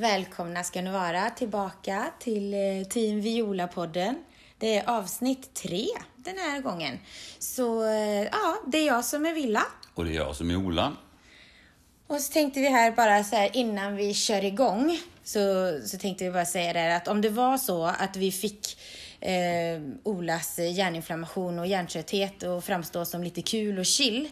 [0.00, 4.14] Välkomna ska ni vara tillbaka till eh, Team Viola-podden.
[4.58, 6.98] Det är avsnitt tre den här gången.
[7.38, 9.62] Så eh, ja, det är jag som är Villa.
[9.94, 10.96] Och det är jag som är Ola.
[12.06, 15.40] Och så tänkte vi här bara så här innan vi kör igång så,
[15.84, 18.78] så tänkte vi bara säga det här att om det var så att vi fick
[19.20, 24.28] eh, Olas hjärninflammation och hjärntrötthet och framstå som lite kul och chill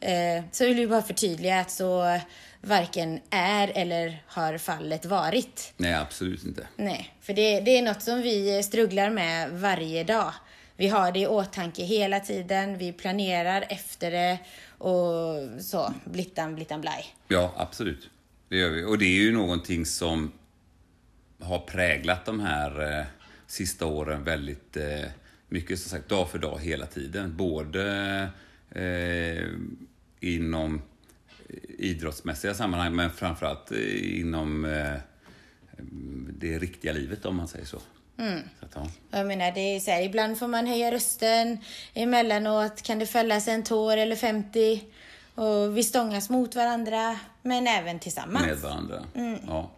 [0.00, 2.18] eh, så vill vi bara förtydliga att så
[2.62, 5.72] varken är eller har fallet varit.
[5.76, 6.66] Nej, absolut inte.
[6.76, 10.32] Nej, för det, det är något som vi strugglar med varje dag.
[10.76, 14.38] Vi har det i åtanke hela tiden, vi planerar efter det
[14.78, 17.14] och så, blittan, blittan, blaj.
[17.28, 18.10] Ja, absolut.
[18.48, 18.84] Det gör vi.
[18.84, 20.32] Och det är ju någonting som
[21.40, 23.04] har präglat de här eh,
[23.46, 25.10] sista åren väldigt eh,
[25.48, 27.36] mycket, som sagt, dag för dag hela tiden.
[27.36, 28.28] Både
[28.70, 29.46] eh,
[30.20, 30.82] inom
[31.78, 33.70] idrottsmässiga sammanhang, men framförallt
[34.02, 34.94] inom eh,
[36.38, 37.78] det riktiga livet, om man säger så.
[38.18, 38.40] Mm.
[39.10, 41.58] Jag menar, det är så här, ibland får man höja rösten,
[41.94, 44.82] emellanåt kan det fällas en tår eller 50
[45.34, 48.46] och vi stångas mot varandra, men även tillsammans.
[48.46, 49.04] Med varandra.
[49.14, 49.38] Mm.
[49.46, 49.70] Ja.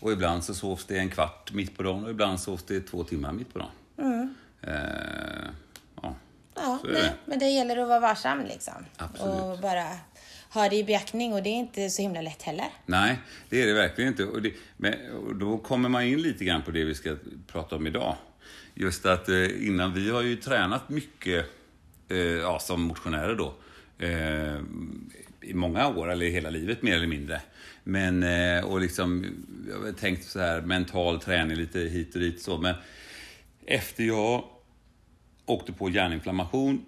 [0.00, 3.04] Och ibland så sovs det en kvart mitt på dagen och ibland sovs det två
[3.04, 3.70] timmar mitt på dagen.
[3.98, 4.34] Mm.
[4.62, 5.50] Eh,
[6.02, 6.14] ja.
[6.54, 8.86] Ja, nej, men det gäller att vara varsam liksom.
[8.96, 9.42] Absolut.
[9.42, 9.86] Och bara
[10.54, 12.66] ha det i beaktning och det är inte så himla lätt heller.
[12.86, 14.24] Nej, det är det verkligen inte.
[14.24, 17.76] Och, det, men, och då kommer man in lite grann på det vi ska prata
[17.76, 18.16] om idag.
[18.74, 21.46] Just att eh, innan, vi har ju tränat mycket
[22.08, 23.54] eh, ja, som motionärer då.
[23.98, 24.60] Eh,
[25.40, 27.40] I många år, eller hela livet mer eller mindre.
[27.84, 29.26] Men, eh, och liksom,
[29.68, 32.58] jag har tänkt så här, mental träning lite hit och dit så.
[32.58, 32.74] Men
[33.66, 34.44] efter jag
[35.46, 36.84] åkte på hjärninflammation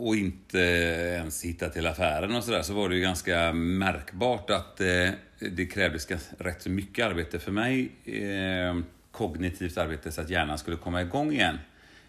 [0.00, 4.80] och inte ens hittat till affären och sådär så var det ju ganska märkbart att
[4.80, 7.92] eh, det krävdes rätt så mycket arbete för mig.
[8.04, 8.78] Eh,
[9.10, 11.58] kognitivt arbete så att hjärnan skulle komma igång igen.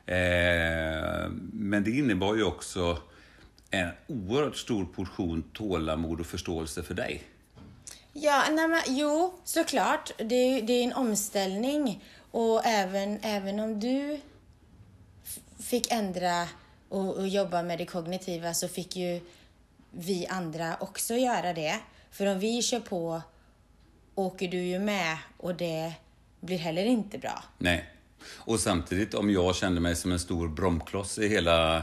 [0.05, 2.97] Eh, men det innebar ju också
[3.71, 7.23] en oerhört stor portion tålamod och förståelse för dig.
[8.13, 10.11] Ja, nej men, jo, såklart.
[10.17, 12.03] Det är, det är en omställning.
[12.31, 14.19] Och även, även om du
[15.59, 16.47] fick ändra
[16.91, 19.21] och, och jobba med det kognitiva så fick ju
[19.91, 21.79] vi andra också göra det.
[22.11, 23.21] För om vi kör på
[24.15, 25.93] åker du ju med och det
[26.39, 27.43] blir heller inte bra.
[27.57, 27.85] Nej.
[28.27, 31.77] Och samtidigt, om jag kände mig som en stor bromkloss i hela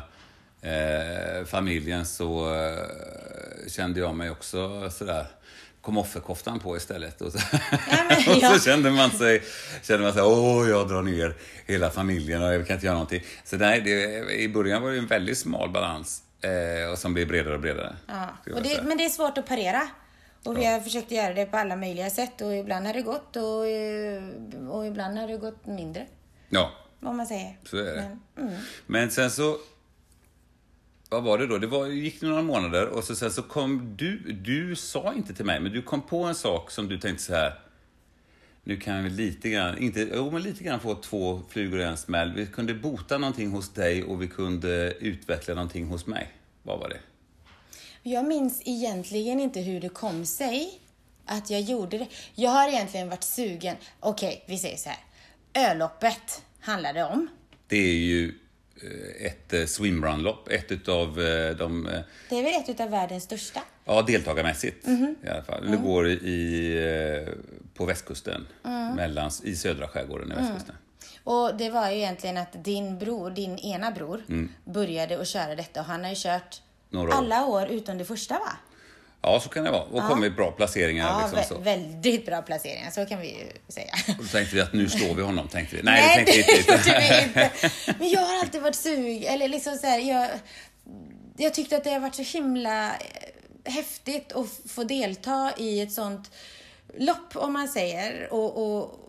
[0.62, 5.26] eh, familjen så eh, kände jag mig också sådär
[5.88, 7.21] kom offerkoftan på istället.
[7.21, 7.38] Och så,
[8.09, 8.53] men, och ja.
[8.54, 9.43] så kände man sig,
[9.82, 11.34] kände man sig, åh, jag drar ner
[11.66, 13.22] hela familjen och jag kan inte göra någonting.
[13.44, 17.28] Så nej, det, i början var det en väldigt smal balans eh, och som blev
[17.28, 17.97] bredare och bredare.
[18.06, 18.28] Ja.
[18.54, 19.88] Och det, men det är svårt att parera.
[20.44, 23.37] Och vi har försökt göra det på alla möjliga sätt och ibland har det gått
[23.37, 26.06] och, eh, och ibland har det gått mindre.
[26.49, 26.70] Ja,
[27.00, 27.59] Vad man säger.
[27.65, 28.16] så är det.
[28.34, 28.60] Men, mm.
[28.87, 29.56] Men sen så...
[31.10, 31.58] Vad var det då?
[31.58, 34.19] Det var, gick några månader och så, sen så kom du...
[34.32, 37.34] Du sa inte till mig, men du kom på en sak som du tänkte så
[37.34, 37.60] här.
[38.64, 41.96] Nu kan vi lite grann, inte, jo men lite grann få två flugor i en
[41.96, 42.32] smäll.
[42.34, 46.32] Vi kunde bota någonting hos dig och vi kunde utveckla någonting hos mig.
[46.62, 47.00] Vad var det?
[48.02, 50.80] Jag minns egentligen inte hur det kom sig
[51.26, 52.06] att jag gjorde det.
[52.34, 53.76] Jag har egentligen varit sugen.
[54.00, 54.98] Okej, vi säger så här.
[55.70, 57.28] Ölloppet handlar det om.
[57.66, 58.34] Det är ju
[59.20, 61.86] ett eh, swimrun-lopp, ett utav eh, de...
[61.86, 63.60] eh, Det är väl ett av världens största.
[63.84, 65.14] Ja, deltagarmässigt Mhm.
[65.24, 65.66] i alla fall.
[65.66, 65.70] Mm.
[65.70, 67.32] Det går i, eh,
[67.74, 68.46] på västkusten,
[68.96, 70.44] mellan, i södra skärgården i Mm.
[70.44, 70.74] västkusten.
[71.24, 74.22] Och det var ju egentligen att din bror, din ena bror,
[74.64, 76.62] började att köra detta och han har ju kört
[76.92, 77.02] Mm.
[77.02, 77.18] Några år.
[77.18, 78.52] alla år utom det första va?
[79.22, 79.82] Ja, så kan det vara.
[79.82, 81.06] Och kommit bra placeringar.
[81.06, 81.58] Ja, liksom, vä- så.
[81.64, 83.92] väldigt bra placeringar, så kan vi ju säga.
[84.18, 85.82] Och då tänkte vi att nu slår vi honom, tänkte vi.
[85.82, 87.50] Nej, det tänkte det vi inte.
[87.98, 90.28] Men jag har alltid varit sug, eller liksom så här, jag,
[91.37, 95.93] jag tyckte att det har varit så himla eh, häftigt att få delta i ett
[95.93, 96.31] sånt
[96.98, 98.32] lopp, om man säger.
[98.32, 99.07] Och, och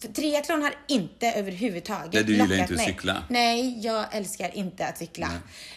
[0.00, 2.86] för triathlon har inte överhuvudtaget Nej, du gillar lockat inte att mig.
[2.86, 3.22] cykla.
[3.28, 5.30] Nej, jag älskar inte att cykla.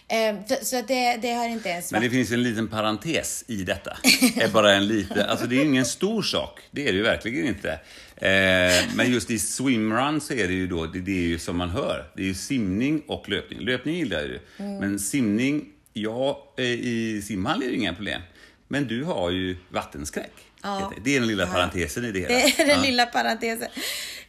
[0.08, 2.12] Eh, så- så att det, det har inte ens Men varit...
[2.12, 3.98] det finns en liten parentes i detta.
[4.36, 6.60] Det är bara en liten, alltså det är ingen stor sak.
[6.72, 7.70] Det är det ju verkligen inte.
[8.16, 11.58] Eh, men just i swimrun så är det ju då, det, det är ju som
[11.58, 12.12] man hör.
[12.16, 13.60] Det är ju simning och löpning.
[13.60, 14.40] Löpning gillar jag ju.
[14.58, 14.78] Mm.
[14.78, 18.22] Men simning, ja, eh, i simhall är det inga problem.
[18.68, 20.32] Men du har ju vattenskräck.
[20.64, 20.92] Ja.
[21.04, 22.34] Det är den lilla parentesen i det hela.
[22.34, 22.82] Det är den Ja.
[22.84, 23.68] lilla parentesen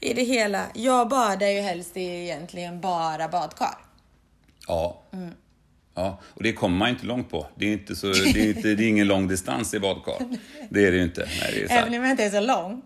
[0.00, 0.66] i det hela.
[0.74, 3.78] Jag badar ju helst i egentligen bara badkar.
[4.68, 5.02] Ja.
[5.94, 7.46] Ja, och det kommer man inte långt på.
[7.56, 10.14] Det är, inte så, det är, inte, det är ingen lång distans i badkar.
[10.70, 11.28] Det är det ju inte.
[11.40, 11.74] Nej, det.
[11.74, 12.82] Även om jag inte är så lång.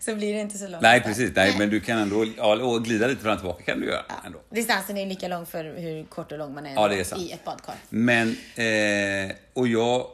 [0.00, 0.82] så blir det inte så långt.
[0.82, 1.30] Nej, precis.
[1.36, 4.38] Nej, men du kan ändå ja, glida lite fram och tillbaka kan du göra ändå.
[4.50, 7.22] Distansen är lika lång för hur kort och lång man är, Ja, det är sant.
[7.22, 7.74] i ett badkar.
[7.88, 10.06] Men, eh, och jag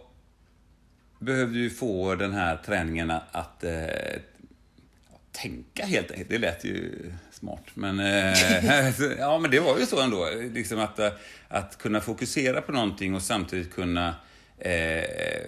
[1.21, 4.21] behövde ju få den här träningen att eh,
[5.33, 6.31] tänka helt enkelt.
[6.31, 6.93] Det lät ju
[7.31, 7.65] smart.
[7.75, 10.29] Men, eh, ja, men det var ju så ändå.
[10.55, 11.11] Liksom att, eh,
[11.49, 14.15] att kunna fokusera på någonting och samtidigt kunna
[14.59, 15.05] eh,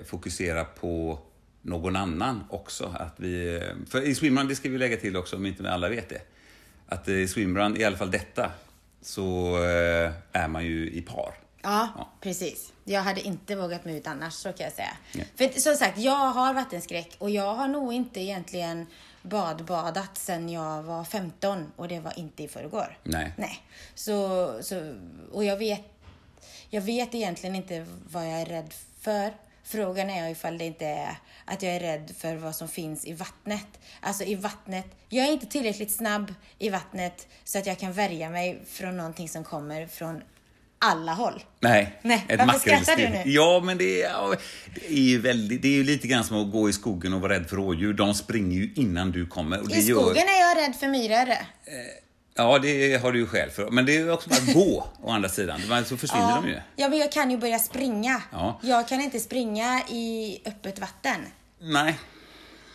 [0.07, 1.19] fokusera på
[1.63, 2.97] någon annan också.
[2.99, 5.89] Att vi, eh, för i swimrun, det ska vi lägga till också om inte alla
[5.89, 6.23] vet det.
[6.87, 8.51] Att i swimrun, i alla fall detta,
[9.03, 11.35] så eh, är man ju i par.
[11.63, 12.09] Ja, Ja.
[12.21, 12.73] precis.
[12.85, 14.97] Jag hade inte vågat mig ut annars, så kan jag säga.
[15.15, 15.27] Nej.
[15.37, 18.87] För som sagt, jag har vattenskräck och jag har nog inte egentligen
[19.23, 22.99] badbadat sen jag var 15 och det var inte i förrgår.
[23.05, 23.33] Nej.
[23.37, 23.63] Nej.
[23.95, 24.95] Så, så,
[25.33, 25.81] och jag vet,
[26.71, 29.33] jag vet egentligen inte vad jag är rädd för.
[29.65, 33.13] Frågan är ifall det inte är att jag är rädd för vad som finns i
[33.13, 33.67] vattnet.
[34.01, 38.31] Alltså i vattnet, jag är inte tillräckligt snabb i vattnet så att jag kan värja
[38.31, 40.23] mig från någonting som kommer från
[40.83, 41.43] alla håll.
[41.61, 41.99] Nej.
[42.03, 43.23] Nej, ett varför skrattar du nu?
[43.27, 44.35] Ja, men det är, ja,
[44.75, 47.21] det är ju väldigt, det är ju lite grann som att gå i skogen och
[47.21, 47.93] vara rädd för rådjur.
[47.93, 49.61] De springer ju innan du kommer.
[49.61, 51.35] Och det I skogen Gör, är jag rädd för myror.
[52.37, 53.71] ja, det har du ju skäl för.
[53.71, 55.61] Men det är också bara att gå, å andra sidan.
[55.87, 56.43] Så försvinner Ja.
[56.45, 56.61] de ju.
[56.77, 58.23] ja, men jag kan ju börja springa.
[58.33, 58.61] Ja.
[58.63, 61.17] Jag kan inte springa i öppet vatten.
[61.61, 61.99] Nej.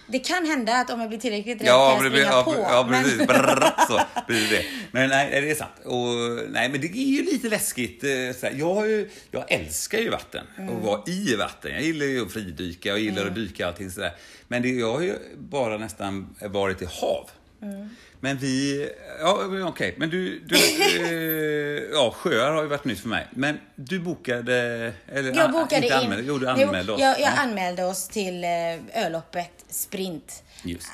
[0.10, 2.54] Det kan hända att om jag blir tillräckligt rädd Ja, kan jag springa ja, på.
[2.58, 3.28] ja, men- precis.
[3.28, 4.66] Brrr, så blir det.
[4.92, 5.72] Men nej, det är sant.
[5.86, 8.04] Och, nej, men det är ju lite läskigt.
[8.04, 8.10] eh,
[8.40, 8.54] sådär.
[8.58, 10.70] Jag, ju, jag älskar ju vatten Mm.
[10.76, 11.72] och vara i vatten.
[11.74, 14.12] Jag gillar ju att fridyka och gillar att dyka och allting sådär.
[14.48, 17.30] Men det, jag har ju bara nästan varit i hav.
[17.62, 17.90] Mm.
[18.20, 18.90] Men vi...
[19.20, 19.96] Ja, okej.
[19.98, 20.40] Men du...
[20.40, 23.28] du eh, ja, sjöar har ju varit nytt för mig.
[23.32, 24.94] Men du bokade...
[25.08, 25.94] Eller, Jag bokade inte in.
[26.04, 27.02] Anmälde, jo, du anmälde oss.
[27.02, 30.44] Jag, jag Ja, anmälde oss till eh, öloppet sprint.
[30.64, 30.92] Just.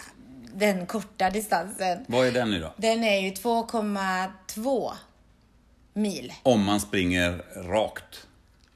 [0.56, 2.06] Den korta distansen.
[2.08, 2.74] Vad är den nu då?
[2.78, 4.92] Den är ju 2,2
[5.94, 6.34] mil.
[6.44, 8.28] Om man springer rakt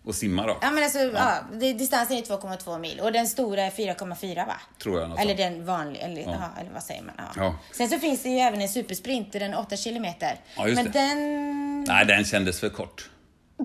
[0.07, 0.59] och simmar rakt.
[0.63, 1.37] Ja men alltså, ja.
[1.53, 4.53] det, distansen är 2,2 mil och den stora är 4,4 va?
[4.83, 6.49] Tror jag, något Eller den vanliga, eller, ja.
[6.59, 7.13] eller vad säger man?
[7.17, 7.23] Ja.
[7.35, 7.55] Ja.
[7.71, 10.35] Sen så finns det ju även en supersprint, den är 8 kilometer.
[10.55, 10.91] Ja, men det.
[10.91, 11.83] den...
[11.83, 13.09] Nej, den kändes för kort.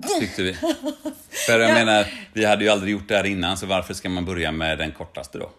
[0.19, 0.53] Tyckte vi.
[1.47, 4.25] För jag menar, vi hade ju aldrig gjort det här innan, så varför ska man
[4.25, 5.51] börja med den kortaste då?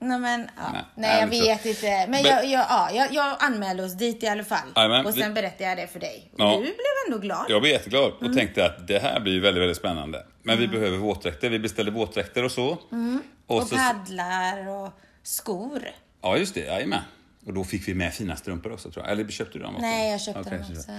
[0.00, 0.62] Nej men, ja.
[0.72, 2.06] Nej, nej, jag så- vet inte.
[2.08, 4.68] Men, jag, jag, ja, jag, jag anmälde oss dit i alla fall.
[4.76, 6.30] Jajamän, och sen berättade jag det för dig.
[6.32, 6.52] Och Ja.
[6.56, 6.74] du blev
[7.06, 7.46] ändå glad.
[7.48, 8.36] Jag blev jätteglad och Mm.
[8.36, 10.26] tänkte att det här blir väldigt, väldigt spännande.
[10.42, 11.50] Men vi behöver våtdräkter.
[11.50, 12.66] Vi beställde våtdräkter och så.
[12.68, 13.22] Och Mm.
[13.46, 14.92] Och så paddlar och
[15.22, 15.82] skor.
[16.22, 16.60] ja, just det.
[16.60, 17.00] Jajamän.
[17.46, 19.12] Och då fick vi med fina strumpor också tror jag.
[19.12, 19.86] Eller köpte du dem också?
[19.86, 20.90] Nej, jag köpte Okej, dem så- också.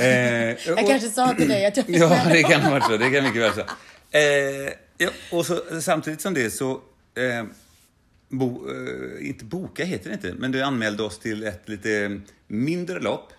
[0.00, 0.06] Eh,
[0.66, 2.96] Jag och- kanske sa till dig att jag fick Ja, det kan ha varit så.
[2.96, 3.60] Det kan mycket väl så.
[4.18, 6.70] Eh, ja, och så, samtidigt som det så...
[7.16, 7.44] Eh,
[8.28, 13.00] bo, eh, inte boka heter det inte, men du anmälde oss till ett lite mindre
[13.00, 13.32] lopp.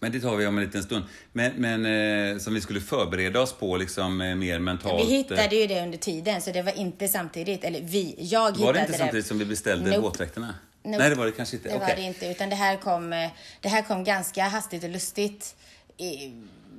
[0.00, 1.04] Men det tar vi om en liten stund.
[1.32, 1.86] Men, men
[2.34, 5.08] eh, som vi skulle förbereda oss på liksom eh, mer mentalt.
[5.08, 7.64] Vi eh, hittade ju det under tiden, så det var inte samtidigt.
[7.64, 10.00] Eller vi, jag hittade Var det inte samtidigt som vi beställde Nope.
[10.00, 10.54] våtdräkterna?
[10.82, 10.98] Nope.
[10.98, 11.68] Nej, det var det kanske inte.
[11.68, 11.94] Det var Okej.
[11.96, 13.30] det inte, utan det här kom, eh,
[13.60, 15.56] det här kom ganska hastigt och lustigt.
[15.96, 16.32] I,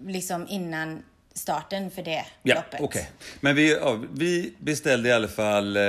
[0.05, 1.03] liksom innan
[1.37, 2.81] starten för det Ja, loppet.
[2.81, 3.09] okej.
[3.41, 5.83] Men vi, ja, vi beställde i alla fall eh,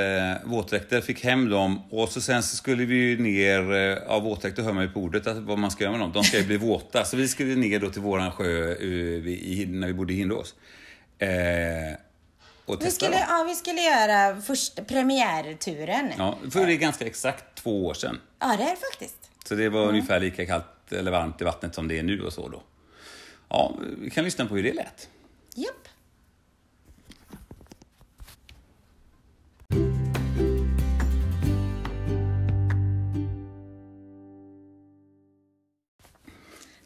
[0.44, 4.62] våtdräkter, fick hem dem och så sen så skulle vi ju ner, eh, av våtdräkter
[4.62, 6.12] hör man ju på ordet att, vad man ska göra med dem.
[6.12, 7.04] De ska ju bli våta.
[7.04, 10.54] Så vi skulle ner då till våran sjö vid- i, när vi bodde i Hindås.
[11.18, 11.28] Eh,
[12.80, 13.20] Vi skulle, dem.
[13.28, 16.12] ja, vi skulle göra första premiärturen.
[16.18, 16.38] Ja.
[16.44, 18.20] Ja, för det är ganska exakt två år sedan.
[18.38, 19.16] det är det faktiskt.
[19.48, 22.32] Så det var ungefär lika kallt eller varmt i vattnet som det är nu och
[22.32, 22.62] så då.
[23.48, 25.08] Ja, vi kan lyssna på hur det lät.
[25.58, 25.88] Japp.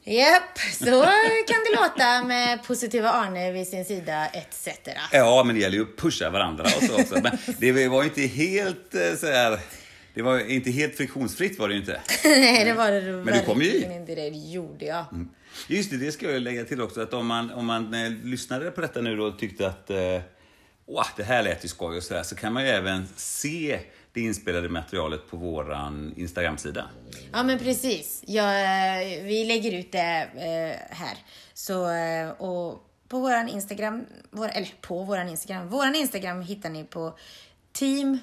[0.04, 1.02] Japp, så
[1.46, 4.68] kan det låta med positiva Arne vid sin sida etc.
[5.12, 7.20] Ja, men det gäller ju att pusha varandra och så också.
[7.22, 9.58] Men det var ju inte helt eh, så här...
[10.14, 12.00] Det var inte helt friktionsfritt var det ju inte.
[12.24, 13.84] Nej, det var det Men du kom ju i.
[13.84, 14.14] inte.
[14.14, 15.04] Det gjorde jag.
[15.68, 17.00] Just det, det ska jag lägga till också.
[17.00, 20.20] Att om man, om man eh, lyssnade på detta nu då och tyckte att eh,
[20.86, 22.22] "Åh, det här lät ju skoj och sådär.
[22.22, 23.80] Så kan man ju även se
[24.12, 26.90] det inspelade materialet på våran Instagram-sida.
[27.32, 28.24] Ja, men precis.
[28.26, 31.16] Ja, eh, vi lägger ut det eh, här.
[31.54, 36.84] Så, eh, och på våran Instagram, vår, eller på vår Instagram, vår Instagram hittar ni
[36.84, 37.18] på
[37.72, 38.18] team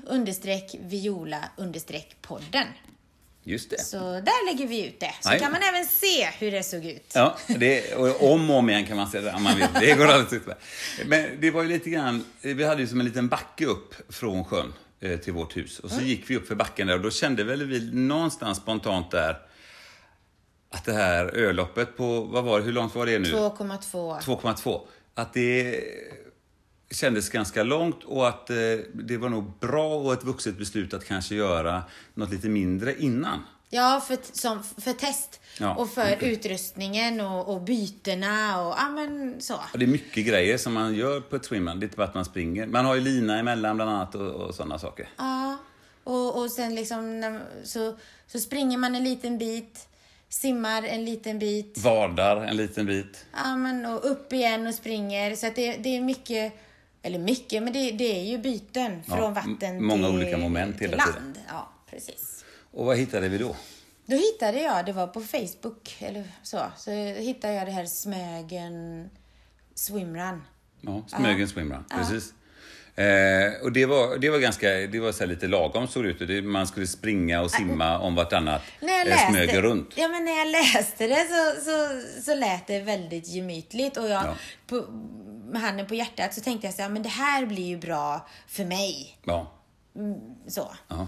[3.50, 3.80] Just det.
[3.84, 5.14] Så där lägger vi ut det.
[5.22, 5.40] Så Jajamän.
[5.40, 7.12] kan man även se hur det såg ut.
[7.16, 9.68] Ja, det, och om och om igen kan man säga det om man vill.
[9.80, 10.62] Det går alldeles utmärkt.
[11.06, 14.46] Men det var ju lite grann, vi hade ju som en liten backe upp från
[14.46, 14.74] sjön.
[15.02, 15.80] eh, till vårt hus.
[15.80, 19.12] Och så gick vi upp för backen där och då kände väl vi någonstans spontant
[19.12, 19.38] där
[20.72, 23.30] att det här öloppet på, vad var det, hur långt var det nu?
[23.32, 24.20] 2,2.
[24.22, 24.82] 2,2.
[25.14, 25.84] Att det
[26.92, 28.56] kändes ganska långt och att eh,
[28.94, 33.40] det var nog bra och ett vuxet beslut att kanske göra något lite mindre innan.
[33.70, 35.40] Ja, för, som, för test.
[35.60, 35.76] Ja.
[35.76, 39.56] Och för utrustningen och, och bytena och ja, men så.
[39.74, 41.80] Och det är mycket grejer som man gör på ett swimrun.
[41.80, 42.68] Det är inte bara att man springer.
[42.68, 45.10] Man har ju lina emellan bland annat och, och sådana saker.
[45.18, 45.58] Ja,
[46.04, 47.96] och, och sen liksom så,
[48.28, 49.88] så springer man en liten bit,
[50.30, 53.26] simmar en liten bit, Vadar en liten bit.
[53.44, 55.36] ja, men, och upp igen och springer.
[55.36, 56.54] Så att det, det är mycket,
[57.02, 60.38] eller mycket, men det, det är ju byten Ja, från vatten m- många till, olika
[60.38, 61.14] moment till land.
[61.14, 61.36] tiden.
[61.48, 62.46] Ja, precis.
[62.72, 63.56] Och vad hittade vi då?
[64.06, 69.10] Då hittade jag, det var på Facebook eller så, så hittade jag det här Smögen
[69.76, 70.42] Swimrun.
[70.82, 72.34] Ja, Smögen swimrun, precis.
[72.96, 76.28] Eh, och det var, det var ganska, det var så lite lagom såg det ut.
[76.28, 78.62] Det, man skulle springa och simma om vartannat.
[78.82, 79.94] Eh, Smögen runt.
[79.96, 84.26] Ja, men när jag läste det så, så, så lät det väldigt gemytligt och jag,
[84.26, 84.36] Ja.
[84.68, 84.76] på,
[85.52, 88.28] med handen på hjärtat så tänkte jag så här, men det här blir ju bra
[88.48, 89.18] för mig.
[89.24, 89.52] Ja.
[90.48, 90.72] Så.
[90.88, 91.08] Ja.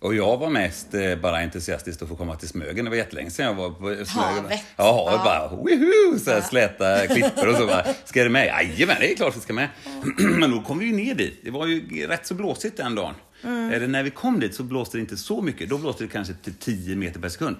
[0.00, 2.84] Och jag var mest eh, bara entusiastisk att få komma till Smögen.
[2.84, 4.34] Det var jättelänge sedan jag var på Smögen.
[4.44, 4.60] Havet.
[4.76, 5.20] Ja, Ja.
[5.24, 6.18] bara woho!
[6.18, 8.46] Så här släta klippor och så bara, ska du med?
[8.46, 9.68] Jajamän, det är klart vi ska med.
[10.18, 11.40] Men då kom vi ju ner dit.
[11.44, 13.14] Det var ju rätt så blåsigt den dagen.
[13.44, 13.72] Mm.
[13.72, 15.68] Eller när vi kom dit så blåste det inte så mycket.
[15.70, 17.56] Då blåste det kanske till 10 meter per sekund.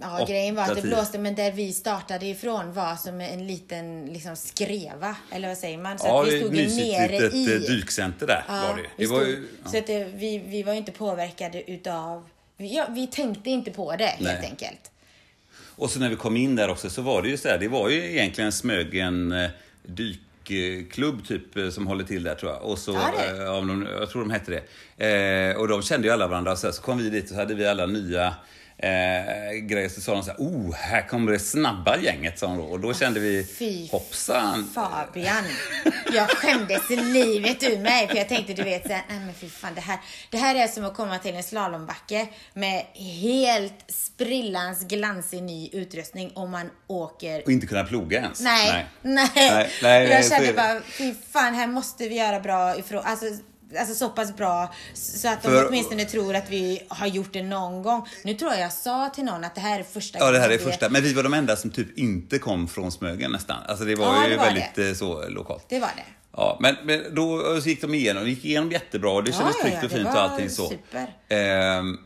[0.00, 4.06] Ja, grejen var att det blåste, men där vi startade ifrån var som en liten
[4.06, 5.98] liksom, skreva, eller vad säger man?
[5.98, 7.54] Så Ja, att vi ett stod mysigt nere litet i.
[7.54, 9.70] eh, dykcenter där Ja, var det vi det var stod, ju, ja.
[9.70, 12.28] Så att det, vi, vi var inte påverkade utav...
[12.56, 14.48] Ja, vi tänkte inte på det, helt Nej.
[14.50, 14.90] enkelt.
[15.76, 17.68] Och så när vi kom in där också så var det ju så här, det
[17.68, 19.50] var ju egentligen Smögen eh,
[19.82, 22.62] dykklubb typ eh, som håller till där tror jag.
[22.62, 23.36] Och så, Ja, eh,
[24.00, 24.62] jag tror de hette
[24.96, 25.06] det.
[25.50, 26.56] Eh, och de kände ju alla varandra.
[26.56, 28.34] Så, så kom vi dit och så hade vi alla nya
[28.82, 29.88] eh, grejer.
[29.88, 32.38] Så sa de så här, oh, här kommer det snabba gänget.
[32.38, 32.64] Sa de då.
[32.64, 34.70] Och då kände vi, Fy hoppsan.
[34.74, 35.44] Fabian.
[36.12, 39.74] Jag skämdes livet ur mig för jag tänkte du vet såhär, nej men fy fan
[39.74, 39.98] det här,
[40.30, 42.84] det här är som att komma till en slalombacke med
[43.22, 48.40] helt sprillans glansig ny utrustning om man åker Och inte kunna ploga ens.
[48.40, 49.30] Nej, nej.
[49.34, 53.02] Nej, nej, jag så är kände bara, fy fan, här måste vi göra bra ifrån,
[53.04, 53.26] alltså,
[53.78, 57.42] alltså så pass bra så att de För- åtminstone tror att vi har gjort det
[57.42, 58.08] någon gång.
[58.24, 60.50] Nu tror jag jag sa till någon att det här är första Ja, det här
[60.50, 60.88] är gången första.
[60.88, 63.56] Men vi var de enda som typ inte kom från Smögen nästan.
[63.68, 64.88] Alltså det var Ja, ju det var väldigt det.
[64.88, 65.64] eh, så lokalt.
[65.68, 66.04] Det var det.
[66.32, 68.24] Ja, men, men då så gick de igenom.
[68.24, 70.50] De gick igenom jättebra och det kändes ja, tryggt ja, och det fint och allting
[70.50, 70.68] så.
[70.68, 71.14] super.
[71.28, 71.98] Ehm,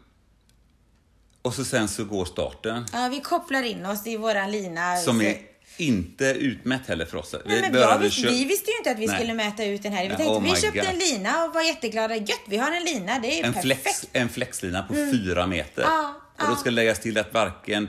[1.42, 2.86] och så sen så går starten.
[2.92, 4.96] Ja, vi kopplar in oss i våran lina.
[4.96, 5.36] Som är
[5.76, 7.34] inte utmätt heller för oss.
[7.46, 9.16] Nej, men jag visste, kö- vi visste ju inte att vi Nej.
[9.16, 10.02] skulle mäta ut den här.
[10.02, 10.88] Vi tänkte, oh vi köpte God.
[10.88, 12.16] en lina och var jätteglada.
[12.16, 13.18] Gött, vi har en lina.
[13.18, 13.82] Det är ju en, perfekt.
[13.82, 15.82] flex, en flexlina på fyra meter.
[15.82, 16.56] Ja, och då ja.
[16.56, 17.88] ska läggas till att varken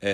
[0.00, 0.10] Eh,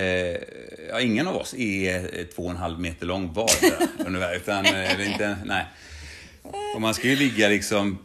[0.89, 3.49] ja, ingen av oss är eh, två och en halv meter lång var
[4.05, 4.35] ungefär.
[4.35, 5.65] Utan, eh, inte, nej.
[6.75, 7.99] Och man ska ju ligga liksom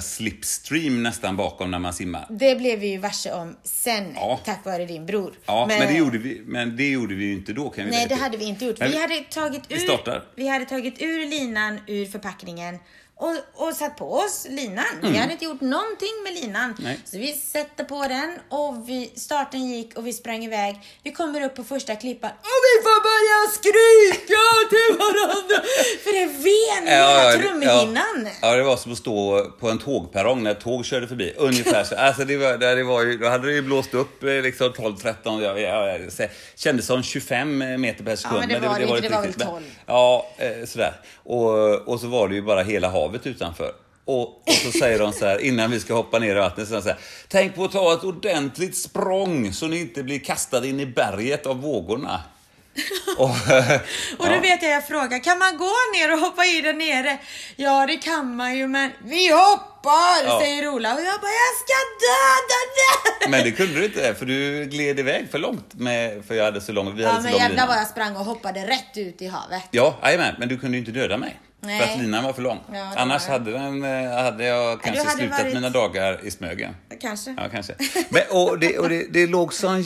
[0.00, 2.26] slipstream nästan bakom när man simmar.
[2.30, 4.40] Det blev vi ju varse om sen, Ja.
[4.44, 5.32] tack vare din bror.
[5.46, 8.06] Ja, men, det, gjorde vi, men det gjorde vi ju inte då kan vi Nej,
[8.08, 8.80] det hade vi inte gjort.
[8.82, 10.24] Vi hade tagit vi ur, startar.
[10.34, 12.78] vi hade tagit ur linan ur förpackningen
[13.20, 14.84] och, och satt på oss linan.
[15.02, 16.64] Vi hade inte gjort någonting med linan.
[16.64, 16.74] Mm.
[16.78, 17.00] Nej.
[17.04, 20.80] Så vi sätter på den och vi, starten gick och vi sprang iväg.
[21.02, 25.68] Vi kommer upp på första klippan och vi får börja skrika till varandra.
[26.04, 28.28] För det ven i hela trumhinnan.
[28.42, 31.34] Ja, ja, det var som att stå på en tågperrong när ett tåg körde förbi.
[31.36, 31.96] Ungefär så.
[31.96, 35.14] Alltså det var, det var ju, då hade det ju blåst upp eh, liksom 12-13,
[35.24, 38.38] ja, ja, ja, så- kändes som 25 meter per sekund.
[38.38, 39.46] men det var det inte, det var väl riktigt.
[39.46, 39.62] 12.
[39.86, 40.94] Ja, eh, sådär.
[41.24, 43.72] Och, och så var det ju bara hela havet utanför.
[44.04, 46.82] Och, och så säger de så här, innan vi ska hoppa ner i vattnet, så,
[46.82, 46.98] så här,
[47.28, 51.46] tänk på att ta ett ordentligt språng så ni inte blir kastade in i berget
[51.46, 52.22] av vågorna.
[53.18, 53.28] och,
[54.18, 57.18] Och då vet jag, jag frågar, kan man gå ner och hoppa i där nere?
[57.56, 60.40] Ja, det kan man ju, men vi hoppar, Ja.
[60.40, 60.94] säger Ola.
[60.94, 61.76] Och jag bara, jag ska
[62.06, 63.28] döda dig!
[63.30, 65.74] Men det kunde du inte, för du gled iväg för långt.
[65.74, 67.86] Med, för jag hade så lång, vi Ja, hade så men lång jävlar vad jag
[67.86, 69.62] sprang och hoppade rätt ut i havet.
[69.70, 71.40] Ja, jajamän, men du kunde ju inte döda mig.
[71.60, 71.80] Nej.
[71.80, 72.58] För att linan var för lång.
[72.72, 76.30] Ja, Annars var hade, den, eh, hade jag kanske hade slutat varit- mina dagar i
[76.30, 76.74] Smögen.
[77.00, 77.34] Kanske.
[77.38, 77.74] Ja, kanske.
[78.08, 79.84] Men, och det, och det, det låg sån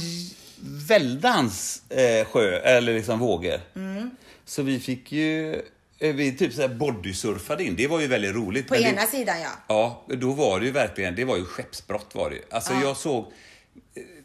[0.88, 3.60] väldans eh, sjö, eller liksom vågor.
[3.76, 4.10] Mm.
[4.44, 5.54] Så vi fick ju,
[5.98, 7.76] eh, vi typ så här bodysurfade in.
[7.76, 8.68] Det var ju väldigt roligt.
[8.68, 9.50] På ena det, sidan, ja.
[9.68, 12.42] Ja, då var det ju verkligen, det var ju skeppsbrott var det ju.
[12.50, 13.32] Alltså jag såg,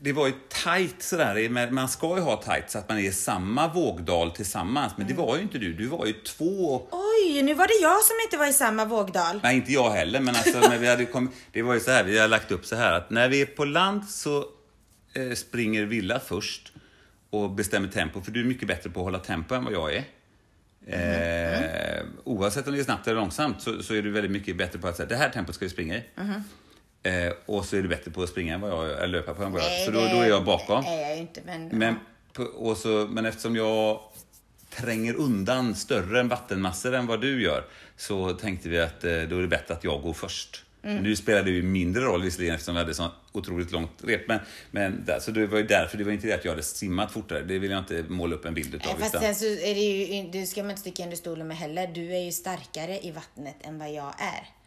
[0.01, 0.33] det var ju
[0.63, 4.31] tight sådär, men man ska ju ha tight så att man är i samma vågdal
[4.31, 4.93] tillsammans.
[4.97, 8.03] Men det var ju inte du, du var ju två Oj, nu var det jag
[8.03, 9.39] som inte var i samma vågdal.
[9.43, 12.03] Nej, inte jag heller, men alltså, när vi hade kommit, det var ju så här,
[12.03, 14.45] vi har lagt upp så här att när vi är på land så
[15.13, 16.73] eh, springer Villa först
[17.29, 19.93] och bestämmer tempo, för du är mycket bättre på att hålla tempo än vad jag
[19.95, 20.03] är.
[20.88, 24.79] Eh, oavsett om det är snabbt eller långsamt så, så är du väldigt mycket bättre
[24.79, 26.03] på att säga det här tempot ska vi springa i.
[27.03, 29.44] Eh, och så är du bättre på att springa än vad jag eller löpa på
[29.44, 29.86] jag är.
[29.86, 30.86] Så då, det då är jag bakom.
[30.86, 31.68] är jag ju inte, men...
[31.68, 31.96] Men,
[32.56, 34.00] och så, men eftersom jag
[34.70, 37.65] tränger undan större vattenmassor än vad du gör
[37.98, 40.65] så tänkte vi att eh, då är det bättre att jag går först.
[40.84, 41.03] Mm.
[41.03, 44.27] Nu spelar det ju mindre roll visserligen eftersom vi hade så otroligt långt rep.
[44.27, 44.39] Men,
[44.72, 47.12] men där, så det var ju därför, det var inte det att jag hade simmat
[47.12, 47.41] fortare.
[47.41, 49.00] Det vill jag inte måla upp en bild utav.
[49.00, 51.58] Nej, Fast sen så är det ju, du ska man inte sticka under stolen med
[51.58, 51.88] heller.
[51.88, 54.58] Du är ju starkare i vattnet än vad jag är.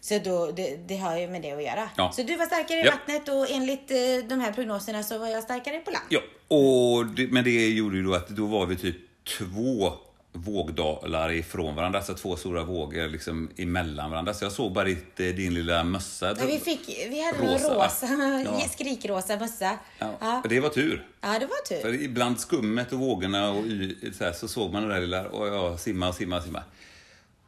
[0.00, 1.72] Så då, det, det har ju med det att göra.
[1.72, 1.88] Mm.
[1.96, 2.12] Ja.
[2.12, 2.90] Så du var starkare i Ja.
[2.92, 3.96] vattnet och enligt eh,
[4.28, 6.04] de här prognoserna så var jag starkare på land.
[6.08, 6.20] Ja,
[6.56, 8.96] och det, men det gjorde ju då att då var vi typ
[9.38, 9.92] två
[10.36, 14.34] vågdalar ifrån varandra, alltså två stora vågor liksom emellan varandra.
[14.34, 16.34] Så jag såg bara ditt, eh, din lilla mössa.
[16.38, 17.84] Men vi, fick, vi hade en Rosa, va?
[17.86, 18.06] rosa,
[18.44, 18.60] Ja.
[18.72, 19.78] skrikrosa mössa.
[19.98, 20.42] Ja, Ja.
[20.48, 21.06] det var tur.
[21.20, 21.80] ja, det var tur.
[21.82, 25.28] För ibland skummet och vågorna och y, så, här, så såg man den där lilla,
[25.28, 26.62] och jag simma och simma och simma.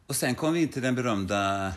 [0.07, 1.71] Och sen kom vi in till den berömda,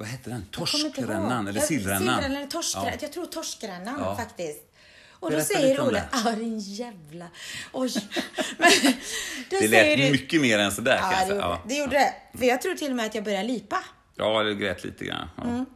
[0.00, 0.44] vad hette den?
[0.50, 1.98] Torskrännan eller sillrännan?
[2.00, 2.88] Sillrännan eller torskrännan.
[2.92, 2.98] Ja.
[3.00, 4.16] Jag tror torskrännan Ja.
[4.16, 4.58] faktiskt.
[5.10, 7.26] Och Berätta då säger Ola, ja din jävla...
[7.72, 7.92] Oj.
[8.58, 8.70] Men,
[9.50, 11.62] Det lät du- mycket mer än sådär Ja, jag det gjorde, Ja.
[11.68, 11.92] det gjorde
[12.32, 12.38] det.
[12.38, 13.84] För jag tror till och med att jag började lipa.
[14.16, 15.28] ja, det grät lite grann.
[15.36, 15.42] Ja.
[15.42, 15.66] Mm.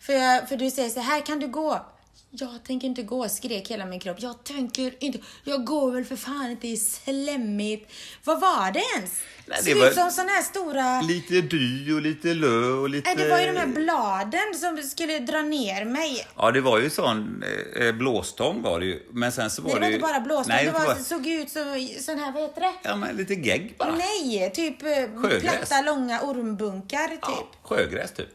[0.00, 1.86] För, jag, för du säger så här kan du gå.
[2.34, 4.16] Jag tänker inte gå, skrek hela min kropp.
[4.20, 5.18] Jag tänker inte.
[5.44, 7.92] Jag går väl för fan inte i slemmigt.
[8.24, 9.10] Vad var det ens?
[9.46, 11.00] Nej, det var- ut som såna här stora...
[11.00, 13.14] Lite dy och lite lö och lite...
[13.14, 16.26] Det var ju de här bladen som skulle dra ner mig.
[16.36, 17.44] Ja, det var ju sån
[17.80, 19.02] eh, blåstång var det ju.
[19.10, 19.94] Men sen så var Nej, det var ju...
[19.94, 22.72] inte bara blåstång, Nej, det var, bara- såg ut som sån här, vad heter det?
[22.82, 23.94] Ja, men lite gegg bara.
[23.96, 24.88] Nej, typ eh,
[25.22, 25.42] Sjögräs.
[25.42, 27.18] platta långa ormbunkar typ.
[27.22, 28.28] Ja, sjögräs typ.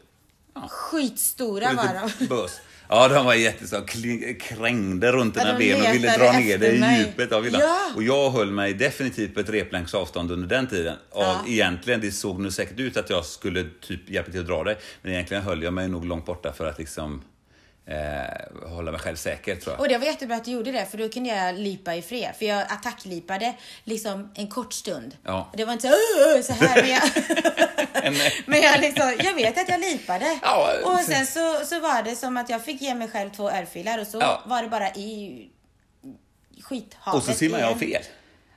[0.68, 2.26] Skitstora var de.
[2.28, 2.60] Bös.
[2.88, 6.58] Ja, de var jätteså kli- krängde runt Ja, dina de ben och ville dra ner
[6.58, 7.60] dig i djupet av villan.
[7.60, 7.90] Ja.
[7.96, 10.96] Och jag höll mig definitivt på ett replängds avstånd under den tiden.
[11.10, 11.44] Av Ja.
[11.46, 14.76] egentligen, det såg nog säkert ut att jag skulle typ hjälpa till att dra dig.
[15.02, 17.22] Men egentligen höll jag mig nog långt borta för att liksom
[17.88, 19.80] eh, hålla mig själv säker tror jag.
[19.80, 22.34] Och det var jättebra att du gjorde det, för då kunde jag lipa i fred.
[22.38, 25.16] För jag attacklipade liksom en kort stund.
[25.24, 25.50] Ja.
[25.56, 27.02] Det var inte så, så här, men jag,
[28.04, 30.38] En- men jag, liksom, jag vet att jag lipade.
[30.42, 33.50] Ja, och sen så, så var det som att jag fick ge mig själv två
[33.50, 34.42] örfilar och så Ja.
[34.46, 35.48] var det bara i
[36.62, 37.18] skithavet.
[37.22, 38.02] Och så simmar jag fel.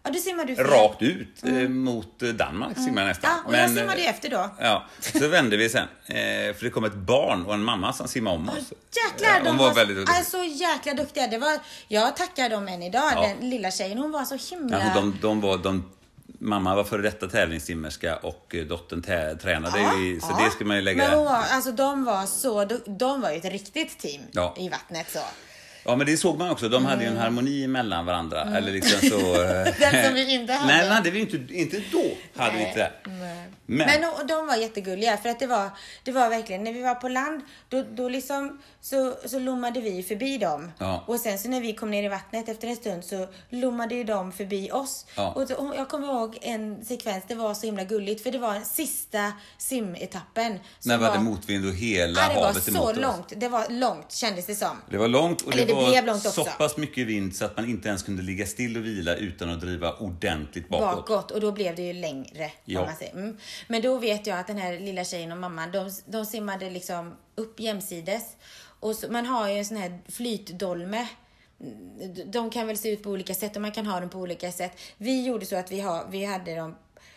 [0.03, 0.65] Ja, då simmar du fel.
[0.67, 3.31] Rakt ut eh, mot eh, Danmark simmar jag nästan.
[3.31, 3.41] Mm.
[3.43, 4.49] Ja, och jag Men, eh, simmade ju efter då.
[4.59, 5.87] Ja, så vände vi sen.
[6.05, 6.15] Eh,
[6.55, 8.55] för det kom ett barn och en mamma som simmade om oss.
[8.55, 10.15] Jäklar, Ja, de hon var, var väldigt duktig.
[10.15, 11.27] alltså, jäkla duktiga.
[11.27, 13.11] Det var, jag tackar dem än idag.
[13.15, 13.21] Ja.
[13.39, 14.79] Den lilla tjejen, hon var så himla...
[14.79, 15.91] Ja, de, de var, de,
[16.39, 20.65] mamma var före detta tävlingssimmerska och eh, dottern tä, tränade ju i, så det ska
[20.65, 21.07] man ju lägga...
[21.07, 24.55] Men hon var, alltså, de var så, de, de var ju ett riktigt team Ja.
[24.57, 25.11] i vattnet.
[25.11, 25.19] så.
[25.83, 26.69] Ja, men det såg man också.
[26.69, 28.41] De hade ju en harmoni mellan varandra.
[28.57, 29.43] Eller liksom så...
[29.43, 29.73] eh, Mm.
[29.79, 30.73] Den som vi inte hade.
[30.73, 32.03] Nej, den hade vi inte, inte då.
[32.41, 32.91] Hade vi inte det.
[33.09, 33.47] Nej.
[33.65, 35.69] Men, Men och, de var jättegulliga för att det var,
[36.03, 40.03] det var verkligen, när vi var på land då, då liksom så, så lommade vi
[40.03, 40.71] förbi dem.
[40.77, 41.03] Ja.
[41.07, 44.03] Och sen så när vi kom ner i vattnet efter en stund så lommade ju
[44.03, 45.05] de förbi oss.
[45.15, 45.31] Ja.
[45.31, 48.39] Och, så, och jag kommer ihåg en sekvens, det var så himla gulligt för det
[48.39, 50.59] var sista simetappen.
[50.85, 52.97] när vi hade motvind och hela Ja, det var havet så emot oss.
[52.97, 53.33] långt.
[53.35, 54.81] Det var långt kändes det som.
[54.89, 56.43] Det var långt och det, det blev långt också.
[56.43, 59.49] så pass mycket vind så att man inte ens kunde ligga still och vila utan
[59.49, 61.07] att driva ordentligt bakåt.
[61.07, 61.31] bakåt.
[61.31, 62.51] och då blev det ju längre.
[62.65, 62.85] Ja.
[62.85, 63.23] Man.
[63.23, 63.37] Mm.
[63.67, 67.13] Men då vet jag att den här lilla tjejen och mamman, de, de simmade liksom
[67.35, 68.23] upp jämsides.
[68.79, 71.07] Och så, man har ju en sån här flytdolme.
[72.25, 74.51] De kan väl se ut på olika sätt och man kan ha dem på olika
[74.51, 74.71] sätt.
[74.97, 76.75] Vi gjorde så att vi, har, vi hade dem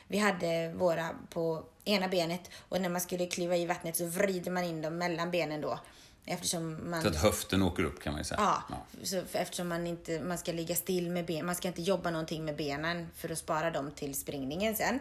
[0.09, 4.51] vi hade våra på ena benet och när man skulle kliva i vattnet så vrider
[4.51, 5.79] man in dem mellan benen då.
[6.27, 7.03] Eftersom man...
[7.03, 8.41] Så att höften åker upp kan man ju säga.
[8.71, 11.83] Ja, Så för, eftersom man inte man ska ligga still med ben, man ska inte
[11.83, 14.99] jobba någonting med benen för att spara dem till springningen sen.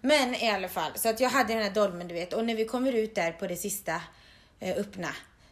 [0.00, 2.54] Men i alla fall, så att jag hade den här dolmen du vet och när
[2.54, 4.00] vi kommer ut där på det sista
[4.60, 5.08] eh, öppna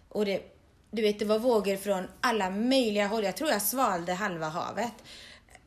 [0.09, 0.43] och det,
[0.91, 3.25] du vet det var vågor från alla möjliga håll.
[3.25, 4.93] Jag tror jag svalde halva havet.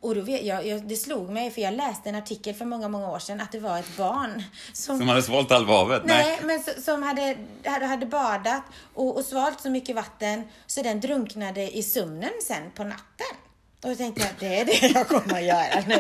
[0.02, 2.88] Och då vet jag, jag, det slog mig för jag läste en artikel för många,
[2.88, 6.02] många år sedan att det var ett barn som Som hade svalt halva havet?
[6.06, 10.82] Nej, men så, som hade, hade, hade badat och, och svalt så mycket vatten så
[10.82, 13.36] den drunknade i sömnen sen på natten.
[13.84, 16.00] Och då tänkte jag, det är det jag kommer att göra nu.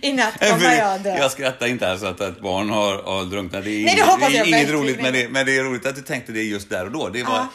[0.00, 1.16] I natt kommer jag dö.
[1.18, 3.64] Jag skrattar inte alls att ett barn har, har drunknat.
[3.64, 3.96] Det är, Nej,
[4.30, 6.70] det är inget roligt, men det, men det är roligt att du tänkte det just
[6.70, 7.08] där och då.
[7.08, 7.46] Det var,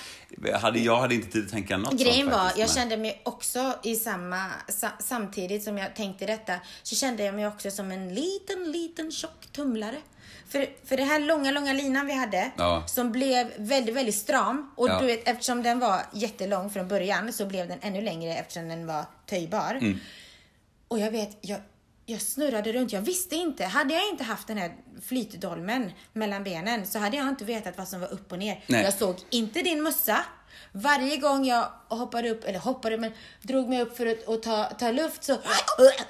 [0.53, 2.97] hade, jag hade inte tid att tänka något Grejen sånt var, faktiskt, jag men- kände
[2.97, 7.71] mig också i samma, sa, samtidigt som jag tänkte detta, så kände jag mig också
[7.71, 9.97] som en liten, liten tjock tumlare.
[10.49, 12.83] För, för det här långa, långa linan vi hade, Ja.
[12.87, 14.71] som blev väldigt, väldigt stram.
[14.75, 14.99] Och Ja.
[14.99, 18.87] du vet, eftersom den var jättelång från början så blev den ännu längre eftersom den
[18.87, 19.77] var töjbar.
[19.81, 19.99] Mm.
[20.87, 21.59] Och jag vet, jag,
[22.09, 22.93] jag snurrade runt.
[22.93, 23.65] Jag visste inte.
[23.65, 27.87] Hade jag inte haft den här flytdolmen mellan benen så hade jag inte vetat vad
[27.87, 28.63] som var upp och ner.
[28.67, 28.83] Nej.
[28.83, 30.25] Jag såg inte din mössa.
[30.71, 34.63] Varje gång jag hoppade upp, eller hoppade, men drog mig upp för att, att ta,
[34.65, 35.37] ta luft så,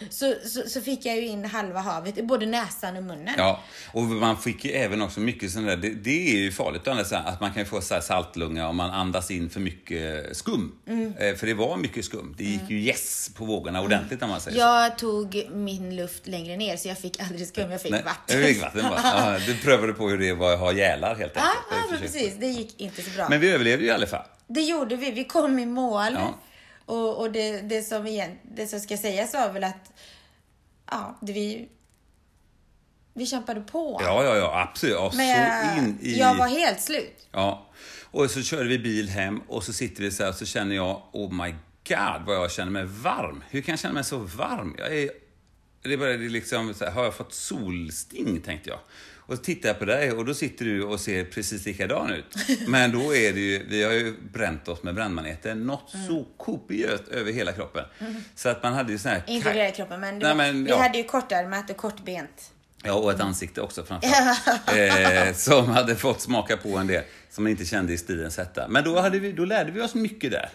[0.10, 3.34] så, så, så fick jag ju in halva havet i både näsan och munnen.
[3.38, 3.60] Ja,
[3.94, 7.42] och man fick ju även också mycket sån där, det, det är ju farligt att
[7.42, 10.76] man kan få så här saltlunga om man andas in för mycket skum.
[10.88, 11.14] Mm.
[11.20, 12.36] Eh, För det var mycket skum.
[12.38, 14.58] Det gick ju yes på vågorna ordentligt om man säger.
[14.58, 18.40] Jag tog min luft längre ner så jag fick aldrig skum, jag fick Nej, vatten.
[18.40, 19.02] Jag fick vatten bara.
[19.04, 21.56] Ja, du prövade på hur det var att ha gälar helt enkelt.
[21.92, 22.34] ja, precis.
[22.40, 23.30] Det gick inte så bra.
[23.30, 24.26] Men vi överlevde ju i alla fall.
[24.50, 25.12] Det gjorde vi.
[25.12, 26.14] Vi kom i mål.
[26.14, 26.40] Ja.
[26.86, 29.94] Och, och det, det, som igen, det som ska sägas var väl att
[30.92, 31.70] ja, det vi,
[33.14, 34.02] vi kämpade på.
[34.04, 34.96] Ja, ja, ja, absolut.
[34.96, 36.20] Ja, Men så jag, in i...
[36.20, 37.28] jag var helt slut.
[37.32, 37.70] Ja.
[38.12, 40.76] Och så körde vi bil hem och så sitter vi så här och så känner
[40.76, 41.56] jag, oh my
[41.88, 43.44] god vad jag känner mig varm.
[43.50, 44.76] Hur kan jag känna mig så varm?
[44.78, 45.10] Jag är,
[45.82, 48.80] det började liksom, så här, har jag fått solsting tänkte jag.
[49.30, 52.26] Och så tittar jag på dig och då sitter du och ser precis likadan ut.
[52.68, 56.08] Men då är det ju, vi har ju bränt oss med brännmaneter något Mm.
[56.08, 57.86] så kopiöst över hela kroppen.
[58.36, 59.24] Så att man hade ju sån här...
[59.28, 60.78] Inte hela kroppen, men, Nej, men, vi ja.
[60.82, 62.52] hade ju kortärmat och kortbent.
[62.84, 65.28] Ja, och ett ansikte också framförallt.
[65.28, 68.68] eh, som hade fått smaka på en del som man inte kände i stridens hetta.
[68.68, 70.50] Men då, hade vi, då lärde vi oss mycket där.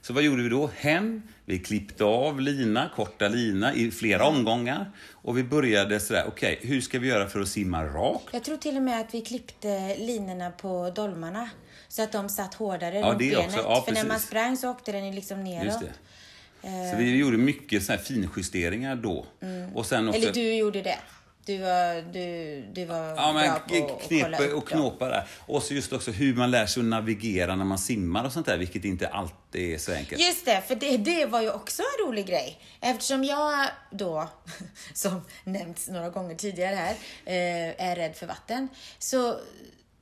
[0.00, 0.70] Så vad gjorde vi då?
[0.76, 4.90] Hem, vi klippte av lina, korta lina i flera omgångar.
[5.12, 8.24] Och vi började sådär, okej, hur ska vi göra för att simma rakt?
[8.32, 11.50] Jag tror till och med att vi klippte linorna på dolmarna.
[11.88, 13.38] Så att de satt hårdare Ja, runt benet.
[13.46, 13.58] också.
[13.58, 15.64] Ja, För när man sprang så åkte den ju liksom neråt.
[15.64, 15.92] Just det.
[16.90, 19.26] Så vi gjorde mycket såna här finjusteringar då.
[19.74, 20.20] Och sen också...
[20.20, 20.98] Eller du gjorde det.
[21.48, 25.26] Du var, du, du var Ja, men bra på att kolla upp och knåpa där.
[25.46, 28.46] Och så just också hur man lär sig att navigera när man simmar och sånt
[28.46, 30.20] där, vilket inte alltid är så enkelt.
[30.20, 32.58] Just det, för det, det var ju också en rolig grej.
[32.80, 34.28] Eftersom jag då,
[34.94, 38.68] som nämnts några gånger tidigare här, eh, är rädd för vatten.
[38.98, 39.36] Så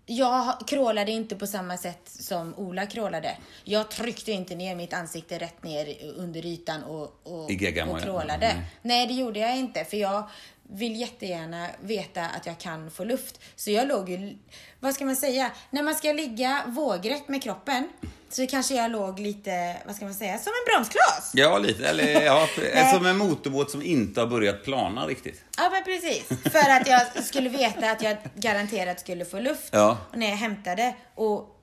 [0.07, 3.37] jag crawlade inte på samma sätt som Ola crawlade.
[3.65, 7.99] Jag tryckte inte ner mitt ansikte rätt ner under ytan och, och, och ja.
[7.99, 8.47] crawlade.
[8.47, 8.65] Mm.
[8.83, 9.85] Nej, det gjorde jag inte.
[9.85, 10.29] För jag
[10.71, 13.41] vill jättegärna veta att jag kan få luft.
[13.57, 14.37] Så jag låg ju,
[14.81, 17.89] vad ska man säga, när man ska ligga vågrätt med kroppen
[18.29, 21.31] så kanske jag låg lite, vad ska man säga, som en bromskloss.
[21.35, 21.89] Ja, lite.
[21.89, 22.49] Eller ja,
[22.95, 25.45] som en motorbåt som inte har börjat plana riktigt.
[25.57, 26.29] Ja, men precis.
[26.53, 29.99] För att jag skulle veta att jag garanterat skulle få luft Ja.
[30.13, 30.95] och när jag hämtade.
[31.15, 31.56] Och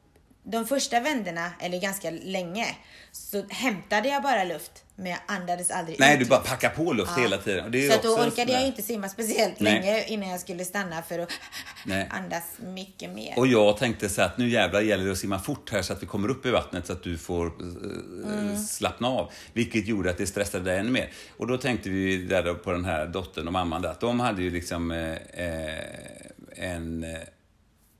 [0.43, 2.65] de första vänderna, eller ganska länge,
[3.12, 4.71] så hämtade jag bara luft.
[4.95, 6.19] Men jag andades aldrig Nej, ut.
[6.19, 7.71] du bara packar på luft hela tiden.
[7.71, 9.73] Det är Så att då orkade jag inte simma speciellt Nej.
[9.73, 11.29] länge innan jag skulle stanna för att
[11.86, 12.08] Nej.
[12.12, 13.34] andas mycket mer.
[13.39, 16.03] Och jag tänkte så att nu jävlar gäller det att simma fort här så att
[16.03, 17.51] vi kommer upp i vattnet så att du får eh,
[18.39, 18.58] Mm.
[18.58, 19.32] slappna av.
[19.53, 21.12] Vilket gjorde att det stressade dig ännu mer.
[21.38, 24.41] Och då tänkte vi där på den här dottern och mamman där, att de hade
[24.43, 25.17] ju liksom eh,
[26.56, 27.06] en,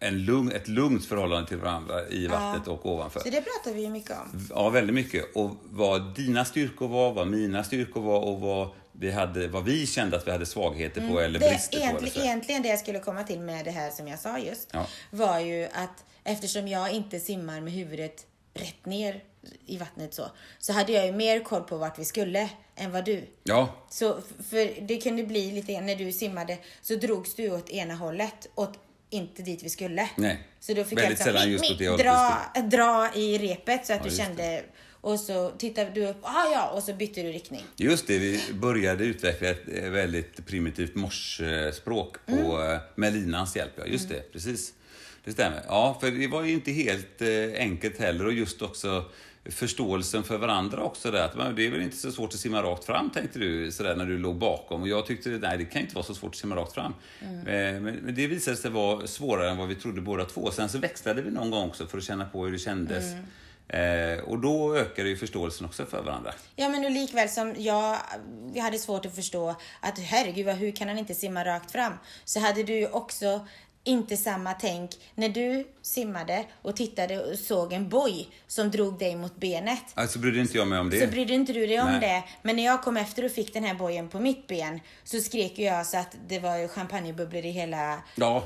[0.04, 3.20] en lugn, ett lugnt förhållande till varandra i vattnet och ovanför.
[3.20, 4.48] Så det pratar vi ju mycket om.
[4.50, 5.36] Ja, väldigt mycket.
[5.36, 9.88] Och vad dina styrkor var, vad mina styrkor var och vad vi, hade, vad vi
[9.88, 11.42] kände att vi hade svagheter på eller Mm.
[11.42, 11.84] Det brister på.
[11.84, 14.70] Eller egentligen, egentligen det jag skulle komma till med det här som jag sa just,
[14.72, 14.86] Ja.
[15.12, 19.24] var ju att eftersom jag inte simmar med huvudet rätt ner
[19.66, 20.24] i vattnet så,
[20.60, 23.26] så hade jag ju mer koll på vart vi skulle än vad du.
[23.44, 24.18] Ja, Så
[24.50, 28.80] för det kunde bli lite när du simmade så drogs du åt ena hållet, åt
[29.14, 30.10] inte dit vi skulle.
[30.18, 30.48] Nej.
[30.60, 32.06] Så då fick Väldigt jag liksom, just mi- åt det hållet
[32.72, 34.24] dra, dra i repet så att Ja, du just det.
[34.26, 34.64] kände
[35.02, 37.62] och så tittade du upp, ah, ja, och så bytte du riktning.
[37.76, 42.72] Just det, vi började utveckla ett eh, väldigt primitivt morsspråk på, Mm.
[42.72, 43.72] eh, med linans hjälp.
[43.78, 44.74] Ja, just det, precis.
[45.26, 45.62] Det stämmer.
[45.68, 49.06] Ja, för det var ju inte helt eh, enkelt heller och just också
[49.46, 51.26] förståelsen för varandra också där.
[51.26, 53.96] Att, men, det är väl inte så svårt att simma rakt fram tänkte du sådär
[53.96, 54.82] när du låg bakom.
[54.82, 56.94] Och jag tyckte nej det kan inte vara så svårt att simma rakt fram.
[57.22, 57.40] Mm.
[57.40, 60.52] Eh, Men, men det visade sig vara svårare än vad vi trodde båda två.
[60.52, 63.04] Sen så växlade vi någon gång också för att känna på hur det kändes.
[63.12, 63.26] Mm.
[63.68, 66.34] Eh, och då ökade ju förståelsen också för varandra.
[66.56, 67.98] Ja men och likväl som jag,
[68.54, 71.94] vi hade svårt att förstå att herregud hur kan han inte simma rakt fram?
[72.26, 73.48] Så hade du ju också
[73.84, 79.16] inte samma tänk när du simmade och tittade och såg en boj som drog dig
[79.16, 79.84] mot benet.
[79.94, 81.00] Alltså brydde inte jag mig om det.
[81.00, 82.00] Så brydde inte du dig om Nej.
[82.00, 82.24] det.
[82.42, 85.60] Men när jag kom efter och fick den här bojen på mitt ben så skrek
[85.60, 88.44] jag så att det var champagnebubblor i hela Ja,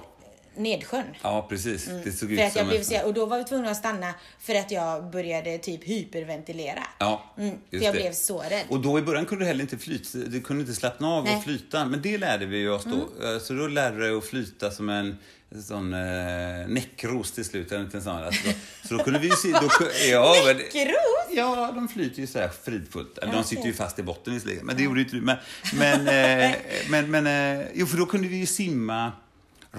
[0.57, 1.03] nedsjön.
[1.21, 1.89] Ja, precis.
[2.03, 3.69] Det såg ut För att jag som blev en- så, och då var vi tvungna
[3.71, 6.83] att stanna för att jag började typ hyperventilera.
[6.99, 7.99] Ja, Mm, för jag det.
[7.99, 8.65] blev så rädd.
[8.69, 11.31] Och då i början kunde du heller inte flyta, du kunde inte slappna av Nej.
[11.31, 11.37] Mm.
[11.37, 11.85] och flyta.
[11.85, 13.25] Men det lärde vi oss då.
[13.33, 15.17] Eh, Så då lärde du dig att flyta som en
[15.67, 17.71] sån eh, näckros till slut.
[17.71, 18.49] eller inte en sån, alltså,
[18.87, 19.51] så då kunde vi se...
[19.51, 19.69] Då,
[20.11, 20.61] ja, men-?
[21.31, 23.19] Ja, de flyter ju så här fridfullt.
[23.31, 25.21] De sitter ju fast i botten visserligen, men det gjorde ju inte du.
[25.21, 25.37] Men,
[25.73, 26.07] men,
[26.51, 26.55] eh,
[26.89, 29.11] men, men eh, jo, för då kunde vi ju simma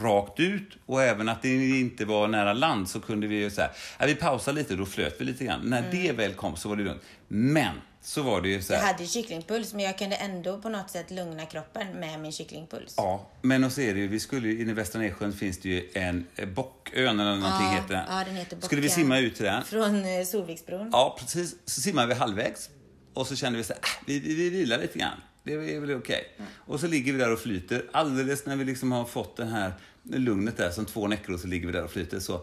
[0.02, 3.70] rakt ut och även att det inte var nära land så kunde vi ju säga,
[3.98, 5.60] ja, vi pausar lite och då flöt vi lite grann.
[5.64, 7.02] När det väl kom så var det lugnt.
[7.28, 10.58] Men så var det ju så Jag här, hade ju kycklingpuls men jag kunde ändå
[10.60, 12.94] på något sätt lugna kroppen med min kycklingpuls.
[12.96, 15.58] Ja, men och så är det ju, vi skulle ju, inne i Västra Nedsjön finns
[15.58, 18.04] det ju en eh, Bockön eller någonting Ja, heter den.
[18.08, 19.02] ja, den heter Skulle vi Bockön.
[19.02, 19.64] simma ut till den.
[19.64, 20.88] Från eh, Solviksbron.
[20.92, 21.54] Ja, precis.
[21.64, 22.70] Så simmade vi halvvägs
[23.14, 25.20] och så kände vi så här, äh, vi, vi, vi vilar lite grann.
[25.48, 26.36] Det är väl okej.
[26.66, 27.84] Och så ligger vi där och flyter.
[27.92, 31.66] Alldeles när vi liksom har fått det här lugnet där, som två näckor, så ligger
[31.66, 32.20] vi där och flyter.
[32.20, 32.40] Så,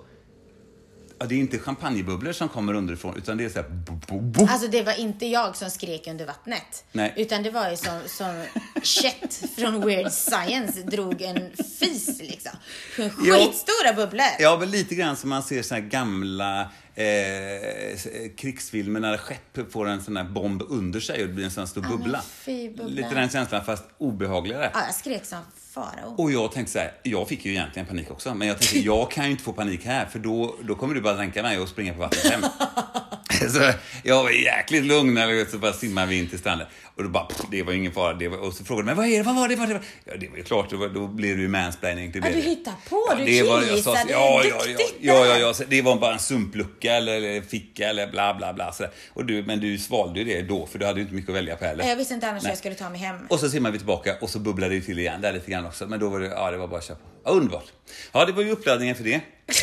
[1.20, 3.70] ja, det är inte champagnebubblor som kommer underifrån, utan det är så här...
[3.70, 4.48] Bo, bo, bo.
[4.48, 6.86] Alltså det var inte jag som skrek under vattnet.
[6.92, 7.14] Nej.
[7.18, 8.44] Utan det var ju som, som
[8.84, 12.52] Chet från Weird Science drog en fis liksom.
[12.98, 14.28] Skitstora bubblor.
[14.40, 19.88] Ja, men lite grann som man ser så här gamla eh, krigsfilmer när skepp får
[19.88, 22.22] en sån här bomb under sig och det blir en sån här stor men bubbla.
[22.22, 22.86] fy, bubbla.
[22.86, 24.72] Lite den känslan, fast obehagligare.
[24.74, 25.40] Ja, jag skrek som
[25.72, 26.16] farao.
[26.18, 29.12] Och jag tänkte så här, jag fick ju egentligen panik också, men jag tänkte jag
[29.12, 31.70] kan ju inte få panik här för då, då kommer du bara dränka mig och
[31.70, 32.42] springa på vattnet hem.
[33.50, 33.72] så
[34.04, 36.68] jag var jäkligt lugn när vi så bara simmade vi in till stranden.
[36.96, 38.14] Och då bara, pff, det var ingen fara.
[38.14, 39.82] Det var, och så frågade de, vad är det, vad var det, vad var det?
[40.06, 42.12] Ja, det var ju klart, då, då blev det ju mansplaining.
[42.12, 44.96] Det Ja, du hittar på, du det var, jag sa, killgissade ja, ja, ja, duktigt
[45.00, 48.54] ja, ja, ja, så det var bara en sumplucka eller, eller ficka eller bla bla
[48.54, 48.72] bla.
[48.72, 48.92] Så där.
[49.14, 51.36] och du, men du svalde ju det då, för du hade ju inte mycket att
[51.36, 51.88] välja på heller.
[51.88, 52.52] Jag visste inte annars hur Nej.
[52.52, 53.16] jag skulle ta mig hem.
[53.30, 55.88] Och så simmar vi tillbaka och så bubblar det till igen där lite grann också.
[55.88, 57.02] Men då var det, ja det var bara att köpa.
[57.26, 57.66] Ja, underbart.
[58.12, 59.22] Ja, det var ju uppladdningen för det.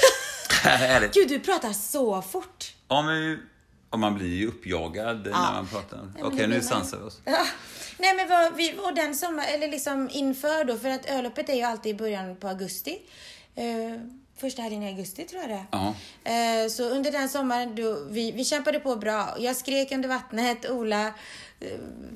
[1.15, 2.73] Gud, du pratar så fort.
[2.89, 3.39] Ja, men
[3.93, 6.13] och man blir ju uppjagad när man pratar.
[6.23, 6.63] Okej, det nu man.
[6.63, 7.21] sansar vi oss.
[7.25, 7.47] Ja.
[7.99, 11.55] Nej men vad, vi, och den sommar, eller liksom inför då, för att ölöppet är
[11.55, 12.99] ju alltid i början på augusti.
[13.55, 13.65] Eh,
[14.37, 15.67] första helgen i augusti tror jag det är.
[15.71, 15.95] Ja.
[16.65, 19.37] Eh, så under den sommaren, då, vi, vi kämpade på bra.
[19.39, 21.13] Jag skrek under vattnet, Ola eh,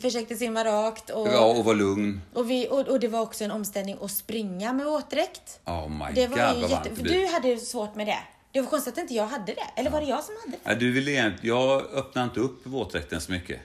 [0.00, 1.10] försökte simma rakt.
[1.10, 2.20] Och, Ja, och var lugn.
[2.34, 5.60] och, vi, och, och det var också en omställning att springa med våtdräkt.
[5.66, 6.96] Oh my Det god, var ju vad varmt jätte...
[6.96, 7.20] För blir.
[7.20, 8.18] du hade svårt med det.
[8.52, 9.80] Det var konstigt att inte jag hade det.
[9.80, 10.70] Eller var det jag som hade det?
[10.70, 13.60] Ja, du ville jag öppnade inte upp våtdräkten så mycket.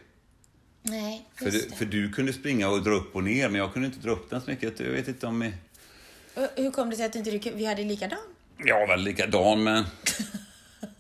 [0.83, 1.75] Nej, För det.
[1.77, 4.29] för du kunde springa och dra upp och ner, men jag kunde inte dra upp
[4.29, 4.79] den så mycket.
[4.79, 5.51] Jag vet inte om...
[6.55, 8.19] Hur kom det sig att inte du, vi hade likadan?
[8.57, 9.83] Jag var likadan, men...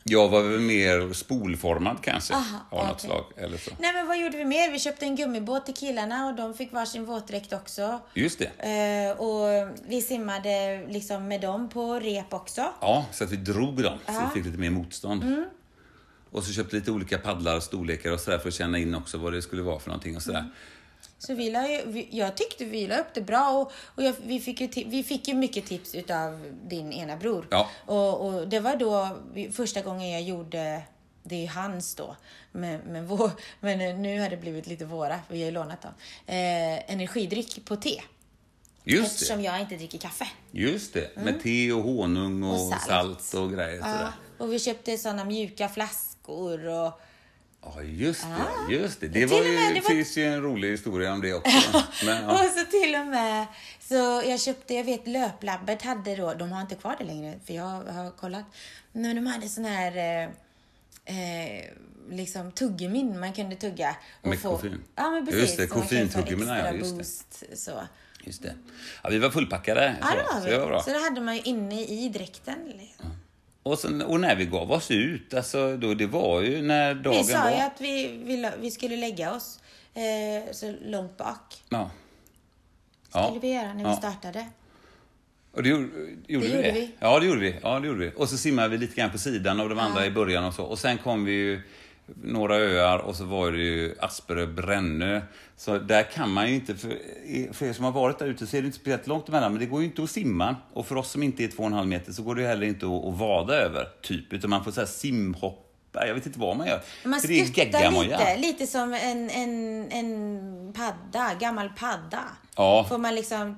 [0.03, 3.09] Jag var väl mer spolformad kanske, Aha, av något okej.
[3.09, 3.25] slag.
[3.37, 3.71] Eller så.
[3.79, 4.71] Nej men vad gjorde vi mer?
[4.71, 7.99] Vi köpte en gummibåt till killarna och de fick varsin våtdräkt också.
[8.13, 8.45] Just det.
[9.11, 12.61] Eh, och vi simmade liksom med dem på rep också.
[12.81, 14.29] Ja, så att vi drog dem, så Ja.
[14.33, 15.23] vi fick lite mer motstånd.
[15.23, 15.45] Mm.
[16.31, 19.17] Och så köpte lite olika paddlar och storlekar och sådär för att känna in också
[19.17, 20.39] vad det skulle vara för någonting och sådär.
[20.39, 20.51] Mm.
[21.21, 24.13] Så vi la ju, vi, jag tyckte vi la upp det bra och, och jag,
[24.23, 27.47] vi, fick ju, vi fick ju mycket tips utav din ena bror.
[27.51, 27.69] Ja.
[27.85, 29.17] Och, och det var då
[29.51, 30.81] första gången jag gjorde,
[31.23, 32.15] det är hans då,
[32.51, 35.91] men, men, vår, men nu har det blivit lite våra, vi har ju lånat dem.
[36.25, 38.01] Eh, energidryck på te.
[38.83, 39.43] Just eftersom det.
[39.43, 40.27] jag inte dricker kaffe.
[40.51, 41.15] Just det.
[41.15, 43.21] Med te och honung och, Och salt.
[43.21, 43.43] salt.
[43.43, 43.77] och grejer.
[43.77, 44.11] Ja, Sådär.
[44.37, 47.01] och vi köpte såna mjuka flaskor och
[47.63, 48.27] Ja, just det.
[48.67, 48.71] Ah.
[48.71, 49.07] Just det.
[49.07, 51.83] Det, var ju, med, det det var- finns ju en rolig historia om det också.
[52.05, 52.31] Men, ja.
[52.31, 53.45] Och så till och med,
[53.79, 57.53] så jag köpte, jag vet Löplabbet hade då, de har inte kvar det längre för
[57.53, 58.45] jag har kollat.
[58.91, 60.23] Men de hade sån här, eh,
[61.05, 61.65] eh,
[62.09, 63.95] liksom tuggummin man kunde tugga.
[64.21, 64.83] och Med koffein.
[64.95, 65.41] Ja men precis.
[65.41, 66.95] Just det, så få koffeintuggummin, ja, just det.
[66.97, 67.81] boost, Så.
[68.23, 68.53] Just det.
[69.03, 69.95] Ja, vi var fullpackade.
[70.01, 70.51] Ja så, det var så vi.
[70.51, 70.81] det var.
[70.81, 72.73] Så det hade man ju inne i dräkten.
[73.63, 77.17] Och, sen, och när vi gav oss ut, alltså, då, det var ju när dagen
[77.17, 77.49] Vi sa var.
[77.51, 79.59] ju att vi, ville, vi skulle lägga oss
[79.93, 81.63] eh, så långt bak.
[81.69, 81.91] Ja.
[83.09, 83.95] Skulle vi göra när vi Ja.
[83.95, 84.45] startade.
[85.53, 85.83] Och det gjorde,
[86.27, 86.71] gjorde Det vi gjorde det?
[86.71, 86.91] vi.
[86.99, 87.55] Ja, det gjorde vi.
[87.63, 88.11] Ja, det gjorde vi.
[88.15, 90.63] Och så simmade vi lite grann på sidan av de andra i början och så.
[90.63, 91.61] Och sen kom vi ju
[92.23, 95.21] några öar och så var det ju Asperö, Brännö.
[95.57, 96.89] Så där kan man ju inte, för,
[97.53, 99.59] för er som har varit där ute så är det inte speciellt långt emellan, men
[99.59, 100.55] det går ju inte att simma.
[100.73, 103.05] Och för oss som inte är 2,5 meter så går det ju heller inte att,
[103.05, 104.33] att vada över, typ.
[104.33, 106.81] Utan man får så här simhoppa, jag vet inte vad man gör.
[107.05, 112.23] Man skuttar lite, lite som en, en, en padda, gammal padda.
[112.55, 112.85] Ja.
[112.89, 113.55] Får man liksom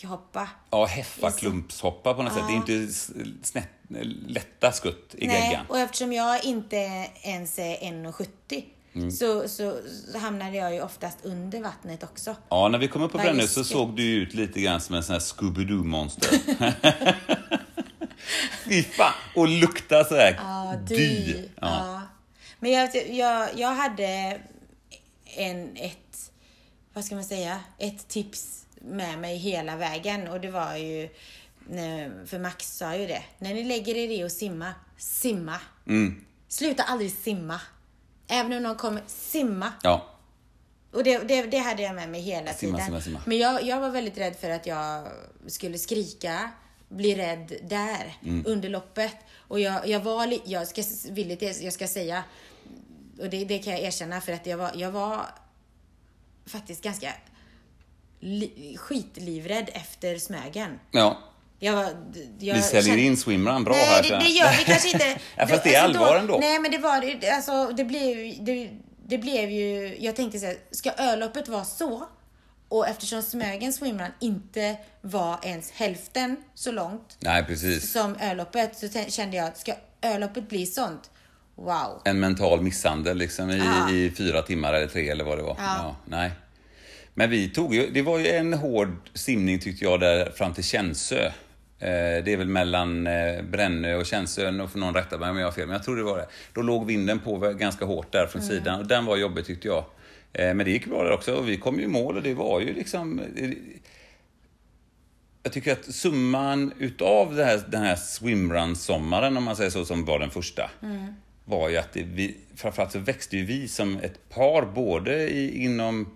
[0.00, 0.48] tryckhoppa.
[0.70, 2.42] Ja, heffaklumpshoppa på något sätt.
[2.48, 2.92] Det är inte
[3.42, 3.68] snett,
[4.26, 5.66] lätta skutt i Nej, geggan.
[5.68, 6.76] och eftersom jag inte
[7.22, 9.10] ens är 1,70 Mm.
[9.10, 9.78] så, så,
[10.12, 12.36] så hamnade jag ju oftast under vattnet också.
[12.48, 15.02] Ja, när vi kom upp på Brännö så såg du ut lite grann som en
[15.02, 16.38] sån här Scooby-Doo-monster.
[18.64, 19.12] Fy fan!
[19.36, 20.96] Och lukta så här Ja, dy.
[20.96, 21.32] dy.
[21.42, 21.48] Ja.
[21.60, 22.02] Ja.
[22.60, 24.40] Men jag, jag, jag hade
[25.24, 26.30] en, ett,
[26.92, 31.08] vad ska man säga, ett tips med mig hela vägen och det var ju,
[32.26, 35.60] för Max sa ju det, när ni lägger er i och simma, simma.
[35.86, 36.24] Mm.
[36.48, 37.60] Sluta aldrig simma.
[38.28, 39.72] Även om någon kommer, simma.
[39.82, 40.08] ja.
[40.92, 42.86] Och det, det, det hade jag med mig hela Simma, tiden.
[42.86, 43.20] simma, simma.
[43.26, 45.08] Men jag, jag var väldigt rädd för att jag
[45.46, 46.50] skulle skrika,
[46.88, 48.44] bli rädd där Mm.
[48.46, 49.16] under loppet.
[49.48, 52.24] Och jag, jag var jag ska villigt jag ska säga,
[53.20, 55.26] och det, det kan jag erkänna för att jag var, jag var
[56.46, 57.12] faktiskt ganska
[58.76, 60.78] skitlivrädd efter Smögen.
[60.90, 61.18] ja.
[61.64, 61.88] Jag
[62.38, 64.02] jag Vi säljer kände- in swimrun bra Nej, här.
[64.02, 65.04] det, så- det gör vi kanske inte.
[65.36, 66.38] ja, fast det är Alltså, allvar ändå.
[66.40, 68.70] Nej, men det var det- alltså, det blev, det,
[69.06, 72.06] det blev ju, jag tänkte så här, ska ölloppet vara så?
[72.68, 77.92] Och eftersom Smögens swimrun inte var ens hälften så långt Nej, precis.
[77.92, 81.10] som ölloppet så kände jag, ska ölloppet bli sånt?
[81.54, 82.02] Wow.
[82.04, 83.90] En mental misshandel liksom i, Ja.
[83.90, 85.56] i fyra timmar eller tre eller vad det var.
[85.58, 85.96] Ja.
[86.06, 86.30] nej.
[87.14, 90.64] Men vi tog ju, det var ju en hård simning tyckte jag där fram till
[90.64, 91.26] Känsö.
[91.78, 95.38] Eh, det är väl mellan eh, Brännö och Känsö, och för någon rätta mig om
[95.38, 96.26] jag har fel, men jag tror det var det.
[96.52, 99.84] Då låg vinden på ganska hårt där från sidan och den var jobbig tyckte jag.
[100.32, 102.34] Eh, men det gick bra där också och vi kom ju i mål och det
[102.34, 103.20] var ju liksom...
[105.42, 110.04] jag tycker att summan utav det här, den här swimrun-sommaren, om man säger så, som
[110.04, 110.70] var den första,
[111.44, 115.64] var ju att det, vi, framförallt så växte ju vi som ett par, både i,
[115.64, 116.06] inom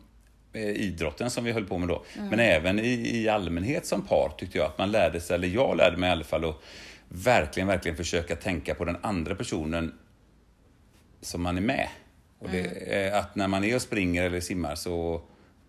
[0.56, 4.58] idrotten som vi höll på med då, men även i, i allmänhet som par tyckte
[4.58, 6.56] jag att man lärde sig, eller jag lärde mig i alla fall, att
[7.08, 9.94] verkligen, verkligen försöka tänka på den andra personen
[11.20, 11.88] som man är med.
[12.38, 15.20] Och det, är att när man är och springer eller simmar så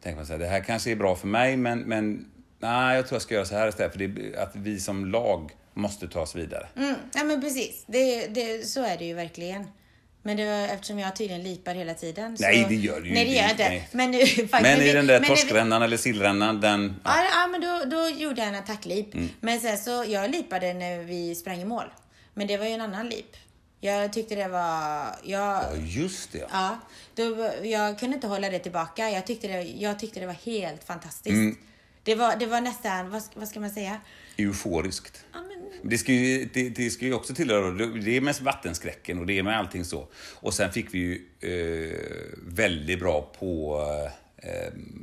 [0.03, 2.25] tänker man så här, det här kanske är bra för mig, men, men
[2.59, 3.91] nej, jag tror jag ska göra så här istället.
[3.91, 6.67] För det, att vi som lag måste ta oss vidare.
[6.75, 9.63] Mm, ja men precis, det, det, så är det ju verkligen.
[10.27, 12.37] Men det var, eftersom jag tydligen lipar hela tiden.
[12.37, 12.43] Så...
[12.43, 13.69] Nej, det gör du ju Nej, det gör inte.
[13.69, 13.89] Nej.
[13.91, 16.95] Men, faktiskt, Men i den där torskrännan eller sillrännan, den...
[17.03, 17.11] Ja.
[17.15, 19.13] Ja, ja men då, då gjorde jag en attacklip.
[19.13, 19.29] Mm.
[19.39, 21.85] Men sen så, jag lipade när vi sprang i mål.
[22.33, 23.37] Men det var ju en annan lip.
[23.81, 26.47] Jag tyckte det var, jag, ja, just det.
[26.51, 26.79] ja,
[27.15, 29.09] då, jag kunde inte hålla det tillbaka.
[29.09, 31.33] Jag tyckte det, jag tyckte det var helt fantastiskt.
[31.33, 31.57] Mm.
[32.03, 34.01] Det, var, det var nästan, vad, vad ska man säga?
[34.37, 35.25] Euforiskt.
[35.33, 39.19] Ja, men, Det ska, ju, det, det ska ju också tillhöra, det är med vattenskräcken
[39.19, 40.07] och det är med allting så.
[40.35, 41.97] Och sen fick vi ju eh,
[42.47, 43.79] väldigt bra på
[44.37, 44.49] eh,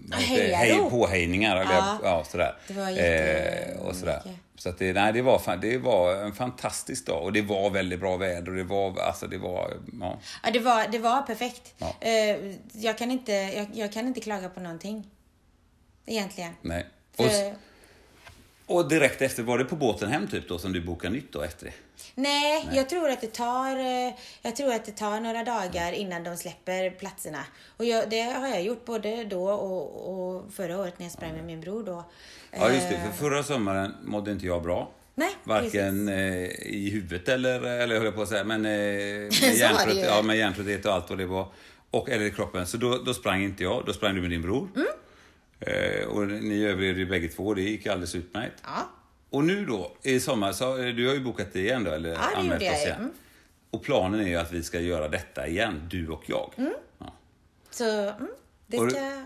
[0.09, 0.17] det?
[0.57, 0.91] Hejarop.
[0.91, 1.57] påhejningar.
[1.57, 1.99] Eller, Ja.
[2.03, 2.57] ja, sådär.
[2.69, 4.23] Det var eh, jätte- och sådär.
[4.25, 4.41] mycket.
[4.57, 8.01] Så att det, nej, det, var, det var en fantastisk dag och det var väldigt
[8.01, 10.19] bra väder och det var, alltså det var, ja.
[10.43, 11.75] Ja, det var, det var perfekt.
[11.79, 11.95] Ja.
[12.01, 12.37] Eh,
[12.73, 15.07] jag, kan inte, jag, jag kan inte klaga på någonting.
[16.07, 16.53] Egentligen.
[16.63, 16.87] Nej.
[17.17, 17.31] För, och
[18.89, 21.67] direkt efter, var det på båten hem typ då som du bokade nytt då efter
[21.67, 21.73] det?
[22.15, 26.25] nej, jag tror att det tar eh, Jag tror att det tar några dagar innan
[26.25, 27.45] de släpper platserna.
[27.77, 31.33] Och jag, det har jag gjort både då och, och förra året när jag sprang
[31.33, 32.05] med min bror då.
[32.51, 32.95] Ja, just det.
[32.95, 34.91] Eh, För förra sommaren mådde inte jag bra.
[35.15, 39.97] Nej, Varken eh, i huvudet eller, eller höll jag på att säga, men med, hjärntrött,
[39.97, 41.47] ja, med hjärntrötthet och allt vad det var.
[41.91, 42.67] Och, eller i kroppen.
[42.67, 44.69] Så då, då sprang inte jag, då sprang du med din bror.
[44.77, 44.89] Mm.
[45.61, 48.63] Eh, och ni överlevde ju bägge två, det gick alldeles utmärkt.
[48.65, 48.91] Ja.
[49.31, 52.11] Och nu då, i sommar, så, eh, du har ju bokat det igen då, eller
[52.11, 52.97] det anmält oss igen.
[53.01, 53.11] Mm.
[53.71, 56.51] Och planen är ju att vi ska göra detta igen, du och jag.
[56.99, 57.13] Ja.
[57.71, 58.29] Så, mm,
[58.67, 59.01] det Och du- ska...
[59.01, 59.25] mm.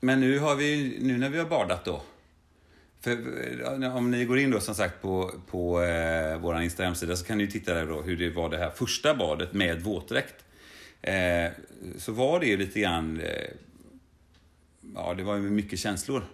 [0.00, 2.02] Men nu, har vi, nu när vi har badat då.
[3.00, 3.10] För
[3.82, 7.38] eh, om ni går in då som sagt på, på eh, vår Instagram-sida så kan
[7.38, 10.44] ni ju titta där då hur det var det här första badet med våtdräkt.
[11.02, 11.50] Eh,
[11.98, 13.50] så var det ju lite grann, eh,
[14.94, 16.24] ja det var ju mycket känslor.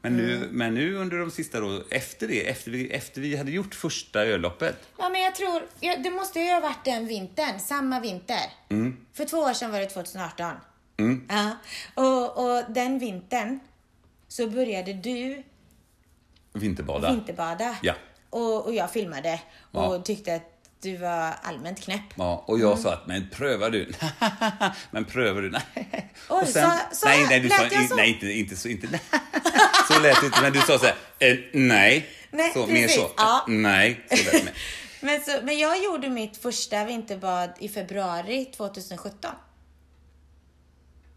[0.00, 0.48] Men nu, Mm.
[0.48, 4.20] men nu under de sista då, efter det, efter vi, efter vi hade gjort första
[4.24, 4.76] ölloppet.
[4.98, 8.40] Ja, men jag tror, ja, det måste ju ha varit den vintern, samma vinter.
[9.12, 10.52] För två år sedan var det 2018.
[11.28, 11.50] Ja.
[11.94, 13.58] Och, och den vintern
[14.28, 15.42] så började du
[16.52, 17.10] Vinterbada.
[17.10, 17.76] vinterbada.
[17.82, 17.94] Ja.
[18.30, 19.40] Och, och jag filmade
[19.72, 20.02] och Ja.
[20.02, 22.00] tyckte att du var allmänt knäpp.
[22.16, 23.92] Ja, och jag sa att, men prövar du?
[24.90, 25.50] men prövar du?
[25.50, 25.62] Nej.
[26.28, 27.96] Oj, och sa- sa nej, jag- nej, du lät sa, jag så?
[27.96, 28.86] nej, inte, inte så, inte,
[29.88, 32.06] så lät det inte, men du sa så här, eh, nej.
[32.30, 33.44] Nej, så, mer precis, så, ja.
[33.48, 34.06] nej.
[34.10, 34.52] Så lät det.
[35.00, 39.30] Men, så, men jag gjorde mitt första vinterbad i februari 2017.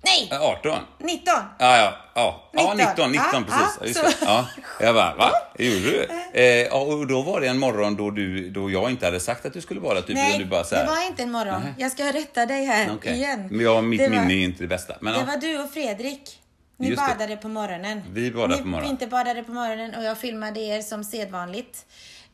[0.02, 0.80] Nej, Eh, 18?
[1.00, 1.34] 19!
[1.60, 2.78] Ja, ja, ja, ja 19.
[2.78, 3.98] 19, 19 Ja, precis.
[3.98, 4.26] ja, Ja, just det.
[4.26, 4.46] Ja.
[4.80, 5.32] Jag bara, va?
[5.58, 6.08] Gjorde du?
[6.34, 9.46] Eh, ja, och då var det en morgon då, du, då jag inte hade sagt
[9.46, 11.62] att du skulle vara typ, Nej, du bara så här, det var inte en morgon.
[11.78, 13.14] Jag ska rätta dig här okej.
[13.14, 13.48] igen.
[13.52, 14.96] Men jag, mitt det var, minne är inte det bästa.
[15.02, 15.26] Men, Det ja.
[15.26, 16.40] var du och Fredrik.
[16.78, 17.14] Ni Just det.
[17.18, 18.02] badade på morgonen.
[18.14, 18.90] Vi badade Ni på morgonen.
[18.90, 21.86] vinterbadade på morgonen och jag filmade er som sedvanligt.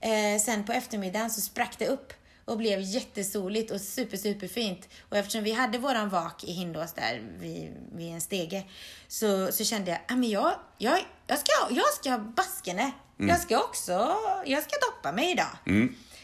[0.01, 2.13] Eh, sen på eftermiddagen så sprack det upp
[2.45, 4.89] och blev jättesoligt och super, superfint.
[5.09, 8.63] Och eftersom vi hade våran vak i Hindås där vid, vid en stege
[9.07, 12.91] så, så kände jag, ah, men jag, jag, jag ska, jag ska baskene.
[13.17, 14.15] Jag ska också,
[14.45, 15.57] jag ska doppa mig idag.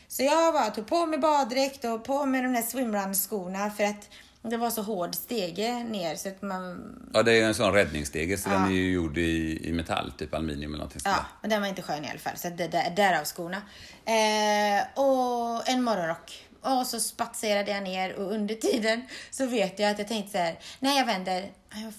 [0.07, 4.09] Så jag bara tog på mig baddräkt och på mig de där swimrun-skorna för att
[4.44, 6.96] det var så hård stege ner så att man...
[7.14, 10.34] Ja, det är en sån räddningsstege, så den är ju gjord i, i metall, typ
[10.34, 12.38] aluminium eller någonting Ja, men den var inte skön i alla fall.
[12.38, 13.58] Så det, där, därav skorna.
[14.06, 16.48] Eh, och en morgonrock.
[16.62, 20.38] Och så spatserade jag ner och under tiden så vet jag att jag tänkte så
[20.38, 20.60] här.
[20.80, 21.52] Nej, jag vänder.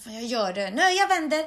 [0.05, 0.71] Jag gör det.
[0.71, 1.45] Nej, jag vänder.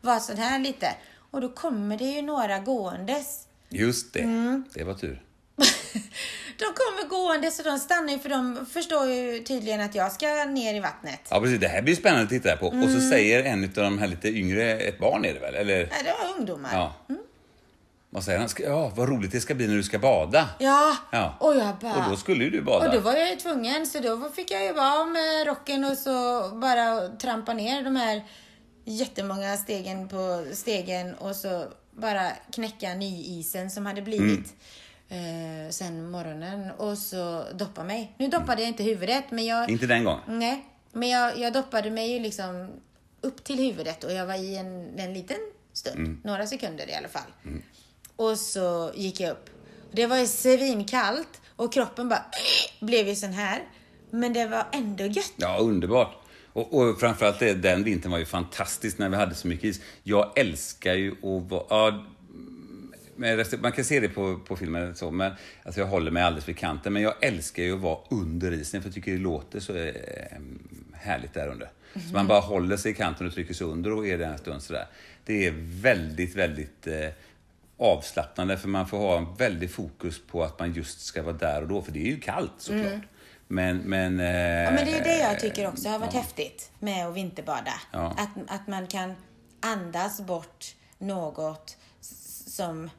[0.00, 0.94] Var sån här lite.
[1.30, 3.46] Och då kommer det ju några gåendes.
[3.68, 4.64] Just det, Mm.
[4.74, 5.22] det var tur.
[6.58, 10.26] De kommer gående så de stannar ju för de förstår ju tydligen att jag ska
[10.44, 11.20] ner i vattnet.
[11.30, 11.60] Ja, precis.
[11.60, 12.66] Det här blir spännande att titta på.
[12.66, 12.94] Och Mm.
[13.00, 15.54] så säger en av de här lite yngre, ett barn är det väl?
[15.54, 15.76] Eller?
[15.76, 16.70] Nej, det var ungdomar.
[16.72, 16.94] Ja.
[18.10, 18.48] Vad säger han?
[18.58, 20.48] Ja, vad roligt det ska bli när du ska bada.
[20.58, 20.96] Ja.
[21.12, 21.36] Ja.
[21.40, 22.04] Och jag bara...
[22.04, 22.86] Och då skulle ju du bada.
[22.86, 25.84] Och då var jag ju tvungen, så då fick jag ju vara av med rocken
[25.84, 28.24] och så bara trampa ner de här
[28.84, 34.54] jättemånga stegen på stegen och så bara knäcka nyisen som hade blivit
[35.08, 38.12] eh, sen morgonen och så doppa mig.
[38.18, 39.70] Nu doppade jag inte huvudet, men jag...
[39.70, 40.20] Inte den gången.
[40.26, 42.68] Nej, men jag, jag doppade mig ju liksom
[43.20, 45.36] upp till huvudet och jag var i en, en liten
[45.72, 46.20] stund.
[46.24, 47.30] Några sekunder i alla fall.
[48.16, 49.50] Och så gick jag upp.
[49.92, 52.24] Det var ju svinkallt och kroppen bara
[52.80, 53.62] blev ju sån här.
[54.10, 55.32] Men det var ändå gött.
[55.36, 56.14] Ja, underbart.
[56.52, 59.80] Och, och framförallt det, den vintern var ju fantastisk när vi hade så mycket is.
[60.02, 61.64] Jag älskar ju att vara...
[61.68, 62.04] Ja,
[63.60, 65.32] man kan se det på, på filmen, så, men
[65.64, 66.92] alltså jag håller mig alldeles vid kanten.
[66.92, 69.94] Men jag älskar ju att vara under isen, för jag tycker det låter så eh,
[70.92, 71.70] härligt där under.
[71.94, 74.38] Så man bara håller sig i kanten och trycker sig under och är det en
[74.38, 74.86] stund sådär.
[75.24, 77.08] Det är väldigt, väldigt eh,
[77.78, 81.62] avslappnande, för man får ha en väldig fokus på att man just ska vara där
[81.62, 83.02] och då, för det är ju kallt såklart.
[83.48, 84.20] Men, men...
[84.20, 84.26] Eh,
[84.64, 87.72] Ja, men det är det jag tycker också har varit häftigt med att vinterbada.
[87.92, 88.16] Ja.
[88.18, 89.14] Att, att man kan
[89.60, 91.76] andas bort något
[92.46, 92.90] som...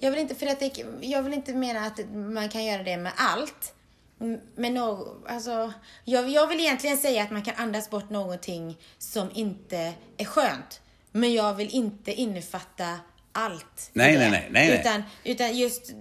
[0.00, 2.96] Jag vill inte, för att det, jag vill inte mena att man kan göra det
[2.96, 3.74] med allt.
[4.56, 5.72] Men no, alltså,
[6.04, 10.80] jag, jag vill egentligen säga att man kan andas bort någonting som inte är skönt.
[11.12, 12.98] Men jag vill inte innefatta
[13.32, 13.90] allt.
[13.92, 14.80] Nej, nej, nej, nej.
[14.80, 15.92] Utan, utan just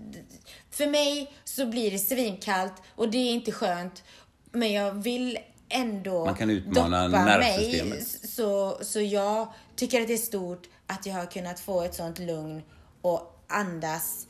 [0.72, 4.04] för mig så blir det svinkallt och det är inte skönt.
[4.52, 5.38] Men jag vill
[5.70, 7.90] ändå Man kan utmana doppa nervsystemet.
[7.90, 8.06] mig.
[8.30, 12.20] Så, så jag tycker att det är stort att jag har kunnat få ett sånt
[12.20, 12.62] lugn
[13.02, 14.28] och andas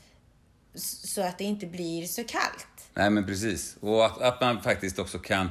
[1.04, 2.90] så att det inte blir så kallt.
[2.94, 3.76] Nej, men precis.
[3.80, 5.48] Och att, att man faktiskt också kan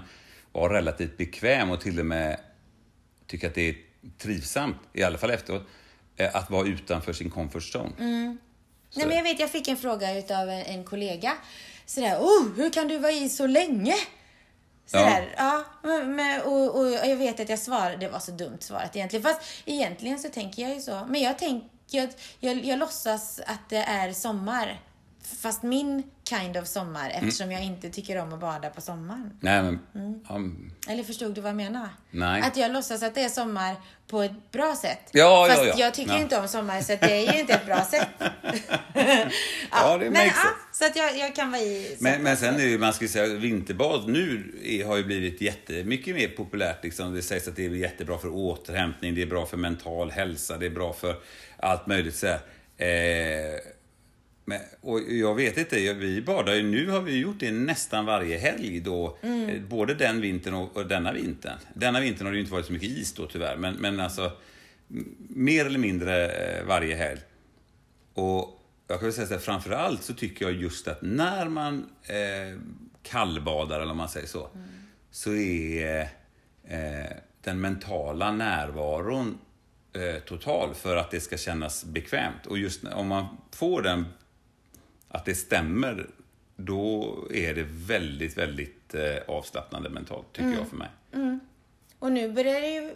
[0.52, 2.40] vara relativt bekväm och till och med
[3.28, 3.76] tycka att det är
[4.18, 5.64] trivsamt, i alla fall efteråt,
[6.16, 7.92] eh, att vara utanför sin comfort zone.
[8.00, 8.38] Mm.
[8.96, 11.34] Nej, men jag vet, jag fick en fråga utav en, en kollega.
[11.86, 13.96] Sådär, oh, hur kan du vara i så länge?
[14.86, 15.66] Sådär, ja.
[15.84, 19.24] men, men, och, och jag vet att jag svarade, det var så dumt svarat egentligen.
[19.24, 21.06] Fast egentligen så tänker jag ju så.
[21.10, 22.10] Men jag tänker, jag,
[22.40, 24.80] jag, jag låtsas att det är sommar.
[25.42, 27.28] Fast min kind of sommar, Mm.
[27.28, 29.38] eftersom jag inte tycker om att bada på sommaren.
[29.42, 29.80] Nej, men...
[29.96, 30.20] Mm.
[30.86, 31.90] ja, Eller förstod du vad jag menar?
[32.12, 32.42] Nej.
[32.42, 33.76] Att jag låtsas att det är sommar
[34.08, 35.00] på ett bra sätt.
[35.12, 35.74] Ja, ja, Fast ja.
[35.78, 36.20] jag tycker Ja.
[36.22, 38.08] inte om sommar, så det är ju inte ett bra sätt.
[39.72, 40.34] Ja, det men, ja.
[40.72, 41.98] Så att jag, jag kan vara i...
[42.00, 46.16] Men, men sen är ju, man ska säga, vinterbad nu är, har ju blivit jättemycket
[46.16, 46.84] mer populärt.
[46.84, 47.14] Liksom.
[47.14, 50.66] Det sägs att det är jättebra för återhämtning, det är bra för mental hälsa, det
[50.66, 51.16] är bra för
[51.64, 52.16] allt möjligt.
[52.16, 52.40] Så här.
[52.78, 53.60] Eh,
[54.46, 58.38] men, och jag vet inte, vi badar ju, nu har vi gjort det nästan varje
[58.38, 59.18] helg då.
[59.22, 61.58] Eh, Både den vintern och, och denna vintern.
[61.74, 64.32] Denna vintern har det ju inte varit så mycket is då tyvärr, men, men alltså
[65.30, 67.22] mer eller mindre eh, varje helg.
[68.14, 71.90] Och jag kan väl säga så här, framförallt så tycker jag just att när man
[72.04, 72.60] eh,
[73.04, 74.50] kallbadar, eller om man säger så,
[75.12, 76.02] så är
[76.68, 79.38] eh, den mentala närvaron
[80.26, 82.46] total för att det ska kännas bekvämt.
[82.46, 84.06] Och just om man får den,
[85.08, 86.10] att det stämmer,
[86.56, 90.90] då är det väldigt, väldigt eh, avslappnande mentalt, tycker jag för mig.
[92.00, 92.96] Och nu börjar det ju,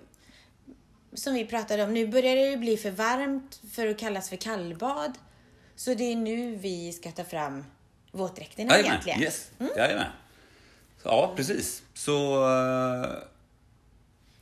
[1.14, 4.36] som vi pratade om, nu börjar det ju bli för varmt för att kallas för
[4.36, 5.14] kallbad.
[5.76, 7.64] Så det är nu vi ska ta fram
[8.12, 9.22] våtdräkterna Jajamän, egentligen.
[9.22, 9.52] yes.
[9.78, 10.12] Jajamän.
[11.04, 11.84] Så, ja, precis.
[11.94, 12.46] Så...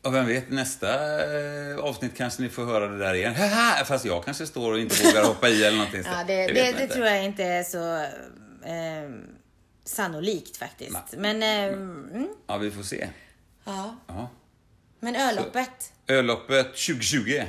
[0.06, 0.90] Och vem vet, nästa
[1.72, 3.36] eh, avsnitt kanske ni får höra det där igen.
[3.36, 6.04] Haha, Fast jag kanske står och inte vågar hoppa i eller någonting.
[6.04, 6.88] så Ja, det, det, det inte.
[6.94, 7.96] tror jag inte är så
[8.70, 9.10] eh,
[9.86, 10.98] sannolikt faktiskt.
[11.18, 13.08] Men, eh, mm, Ja, vi får se.
[13.64, 13.96] ja.
[14.08, 14.30] Ja.
[15.00, 17.44] Men ölloppet, Ölloppet 2020.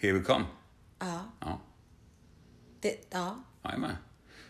[0.00, 0.44] Here we come.
[1.00, 1.60] ja, Ja.
[2.80, 3.44] det, ja.
[3.64, 3.96] Jajamän.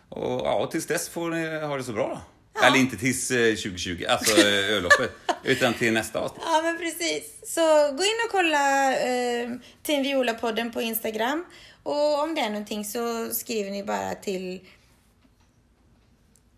[0.09, 2.21] Och ja, tills dess får ni ha det så bra då.
[2.65, 4.47] Eller inte tills eh, 2020, alltså eh,
[4.77, 5.13] ölloppet,
[5.45, 6.43] utan till nästa avsnitt.
[6.47, 7.25] Ja, men precis.
[7.55, 7.61] Så
[7.93, 9.51] gå in och kolla eh,
[9.83, 11.45] Team Viola-podden på Instagram.
[11.83, 14.61] Och om det är någonting så skriver ni bara till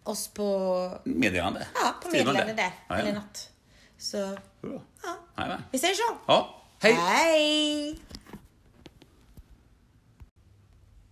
[0.05, 1.67] oss på, Meddelande.
[1.75, 2.71] ja, på meddelande där.
[2.91, 3.07] Jajamän.
[3.07, 3.49] Eller något.
[3.99, 4.83] Så, Bra.
[5.37, 5.59] ja.
[5.73, 6.17] Vi säger så.
[6.27, 6.93] Ja, hej!
[6.93, 7.99] Hej!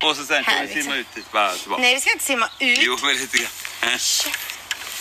[0.04, 1.50] Och så sen kan vi simma ut dit bara.
[1.78, 2.78] Nej, vi ska inte simma ut.
[2.82, 3.50] Jo, men lite grann.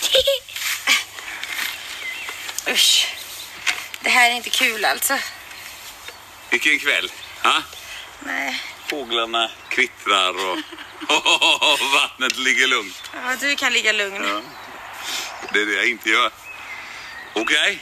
[2.67, 3.07] Usch.
[4.01, 5.17] Det här är inte kul alltså.
[6.49, 7.11] Vilken kväll.
[7.43, 7.63] Ja?
[8.19, 8.61] Nej.
[8.89, 10.57] Fåglarna kvittrar och,
[11.93, 13.03] vattnet ligger lugnt.
[13.13, 14.23] Ja, du kan ligga lugn.
[14.23, 14.41] Ja.
[15.53, 16.31] Det är det jag inte gör.
[17.33, 17.79] Okej.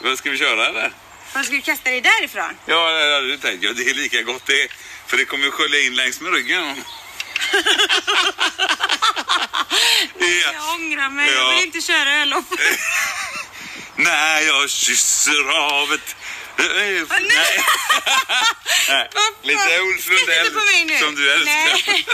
[0.00, 0.92] Vad Ska vi köra eller?
[1.34, 2.56] Var ska du kasta dig därifrån?
[2.66, 3.64] Ja, det hade du tänkt.
[3.64, 4.68] Ja, det är lika gott det.
[5.06, 6.84] För det kommer skölja in längs med ryggen.
[10.44, 10.52] ja.
[10.52, 11.32] Jag ångrar mig.
[11.32, 11.50] Jag Ja.
[11.50, 12.44] vill inte köra öllopp.
[13.96, 16.16] När jag kysser havet.
[16.56, 17.04] Nej.
[17.10, 17.28] Nej.
[18.88, 19.08] Nej.
[19.42, 20.98] Lite Ulf Lundell inte på mig nu.
[20.98, 21.54] som du älskar.
[21.86, 22.06] Nej.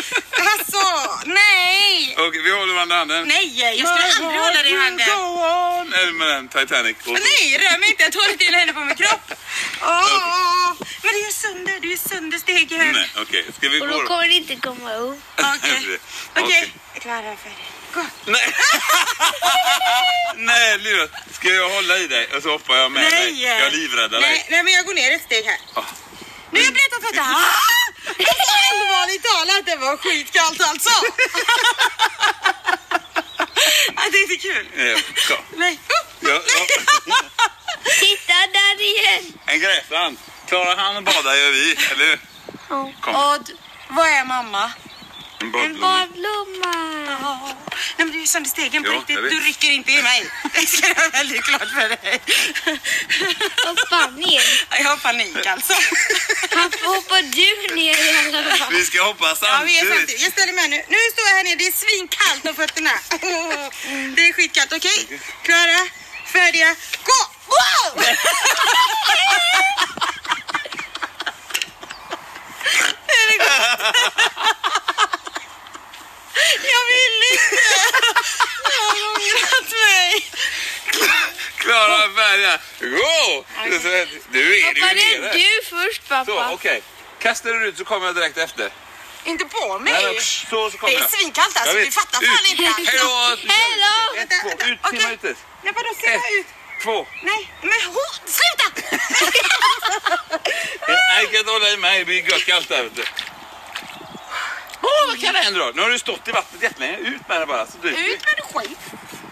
[0.53, 0.83] Alltså,
[1.27, 2.15] nej.
[2.19, 3.29] Okej, vi håller varandra i handen.
[3.29, 5.07] Nej, jag skulle aldrig hålla dig i handen.
[5.07, 5.95] Go on.
[5.95, 6.97] Eller med den Titanic.
[7.07, 8.03] Och Nej, rör mig inte.
[8.03, 9.33] Jag tål inte dina händer på min kropp.
[9.83, 11.79] Åh, men det är sönder.
[11.81, 12.93] Du är sönder stegen.
[12.93, 13.45] Nej, okej.
[13.57, 14.09] Ska vi Och gå då då?
[14.09, 15.19] kommer det inte komma upp.
[15.37, 15.99] Okej.
[16.37, 16.73] Okej.
[16.95, 17.37] Jag dig.
[17.45, 17.51] Gå.
[18.25, 18.55] Nej!
[20.37, 21.09] Nej, Lina.
[21.33, 23.33] Ska jag hålla i dig och så hoppar jag med Nej.
[23.33, 23.43] dig?
[23.43, 24.47] Jag livräddar nej, dig.
[24.51, 25.59] nej, men jag går ner ett steg här.
[25.75, 25.83] Ah.
[26.51, 27.21] Nu är jag blöt och fötter.
[27.21, 30.91] Alltså allvarligt talat, det var skitkallt alltså.
[33.95, 34.67] ah, det är inte kul.
[34.77, 35.45] Ja, kom.
[35.59, 35.79] Nej.
[36.21, 36.61] Ja, ja.
[38.01, 39.39] Titta där igen!
[39.47, 40.19] En gräsand.
[40.49, 42.21] Klarar han att bada gör vi, eller hur?
[42.69, 42.93] Ja.
[43.01, 43.15] Kom.
[43.15, 43.51] Och
[43.89, 44.73] vad är mamma?
[45.41, 45.81] En En badblomma.
[45.81, 46.75] badblomma!
[47.23, 47.53] Oh.
[47.97, 49.17] Nej men du är sönder stegen på Ja, riktigt.
[49.17, 50.31] Du rycker inte i mig.
[50.55, 52.21] Det ska jag vara väldigt klart för dig.
[53.65, 54.43] Vad fan är?
[54.83, 55.73] Jag har panik alltså.
[56.55, 58.73] Varför hoppar du ner i alla fall?
[58.75, 59.99] Vi ska hoppa Ja, vi är samtidigt.
[59.99, 60.23] samtidigt.
[60.23, 60.77] Jag ställer mig nu.
[60.89, 61.55] Nu står jag här nere.
[61.55, 62.91] Det är svinkallt om fötterna.
[64.17, 64.73] Det är skitkallt.
[64.73, 65.21] Okej?
[65.43, 65.79] Klara,
[66.33, 67.13] färdiga, gå!
[67.47, 68.05] Wow!
[76.55, 77.57] Jag vill inte.
[78.65, 80.25] Jag har ångrat mig.
[81.57, 83.45] Klara, färdiga, gå!
[84.33, 85.33] Du är Hoppade du nere.
[85.33, 86.51] du först Så, pappa?
[86.53, 86.83] okej.
[87.23, 88.71] Kastar du ut så kommer jag direkt efter.
[89.25, 89.93] Inte på mig.
[89.93, 91.11] Nej, så, så kommer Det är jag.
[91.11, 91.71] svinkallt alltså.
[91.73, 91.95] Jag Vi vet.
[91.95, 92.29] fattar Ut.
[92.29, 92.63] fan inte.
[92.63, 93.37] Hej då!
[93.49, 94.21] Hej då!
[94.21, 94.99] Ett, två, ut, Okej.
[95.01, 95.37] simma ut dit.
[95.63, 96.33] Nej, vadå simma Ett.
[96.41, 96.47] ut?
[96.83, 97.07] Två.
[97.23, 98.67] Nej, men ho- sluta!
[100.89, 101.99] Nej, jag kan inte hålla i mig.
[101.99, 102.83] Det blir gött kallt där.
[102.83, 102.97] vet
[104.83, 105.73] Åh, vad kan det hända då?
[105.75, 106.97] Nu har du stått i vattnet jättelänge.
[106.97, 107.67] Ut med det bara.
[107.67, 108.03] Så dyker.
[108.03, 108.79] Ut med det skit.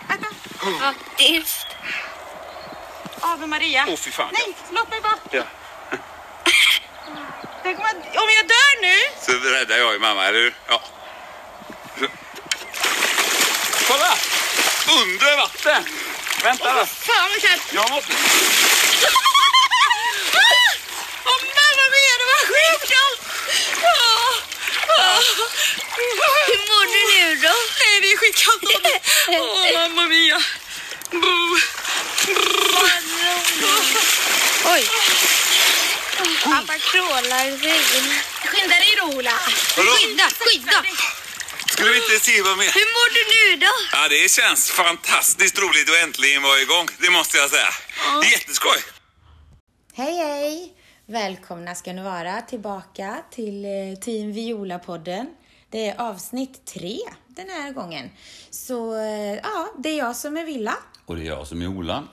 [0.08, 0.26] Vänta.
[0.80, 1.66] Faktiskt.
[3.20, 3.84] Ave Maria.
[3.88, 4.28] Åh, fy fan.
[4.32, 5.18] Nej, låt mig bara.
[5.30, 5.42] Ja.
[8.22, 8.98] Om jag, dör nu.
[9.22, 10.54] Så räddar jag ju mamma, eller hur?
[10.68, 10.82] Ja.
[11.98, 12.06] Så.
[13.88, 14.14] Kolla!
[15.02, 15.84] Under vatten!
[16.42, 16.86] Vänta då.
[16.86, 17.72] Fan vad kallt.
[17.72, 18.12] Jag måste...
[21.24, 23.20] Åh mamma mia, det var skitkallt.
[23.82, 24.34] Åh,
[24.88, 25.05] åh.
[26.46, 27.54] Hur mår du nu då?
[27.80, 28.62] Nej, det är skitkallt.
[29.28, 30.42] Åh, mamma mia.
[31.10, 31.58] Boo.
[34.64, 34.88] Oj.
[36.44, 38.14] Pappa krålar i väggen.
[38.44, 39.38] Skynda dig då, Ola.
[39.76, 40.84] Skynda, skynda!
[41.66, 42.64] Skulle vi inte se vad mer?
[42.72, 43.72] Hur mår du nu då?
[43.92, 46.88] Ja, det känns fantastiskt roligt att äntligen vara igång.
[46.98, 47.74] Det måste jag säga.
[48.30, 48.84] Jätteskoj!
[49.96, 50.75] Hej, hej!
[51.08, 55.26] Välkomna ska ni vara tillbaka till eh, Team Viola-podden.
[55.70, 58.10] Det är avsnitt tre den här gången.
[58.50, 60.74] Så eh, ja, det är jag som är Villa.
[61.04, 62.04] Och det är jag som är Ola.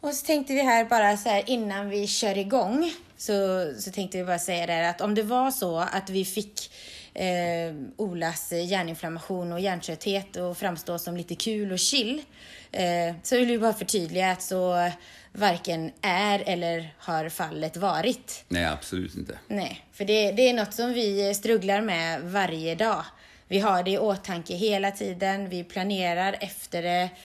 [0.00, 3.32] Och så tänkte vi här bara så här innan vi kör igång så,
[3.78, 6.70] så tänkte vi bara säga det här att om det var så att vi fick
[7.14, 12.22] eh, Olas hjärninflammation och hjärntrötthet och framstå som lite kul och chill
[12.72, 14.90] eh, så vill vi bara förtydliga att så
[15.32, 18.44] varken är eller har fallet varit.
[18.48, 19.38] Nej, absolut inte.
[19.48, 23.04] Nej, för det, det är något som vi strugglar med varje dag.
[23.48, 27.08] Vi har det i åtanke hela tiden, vi planerar efter det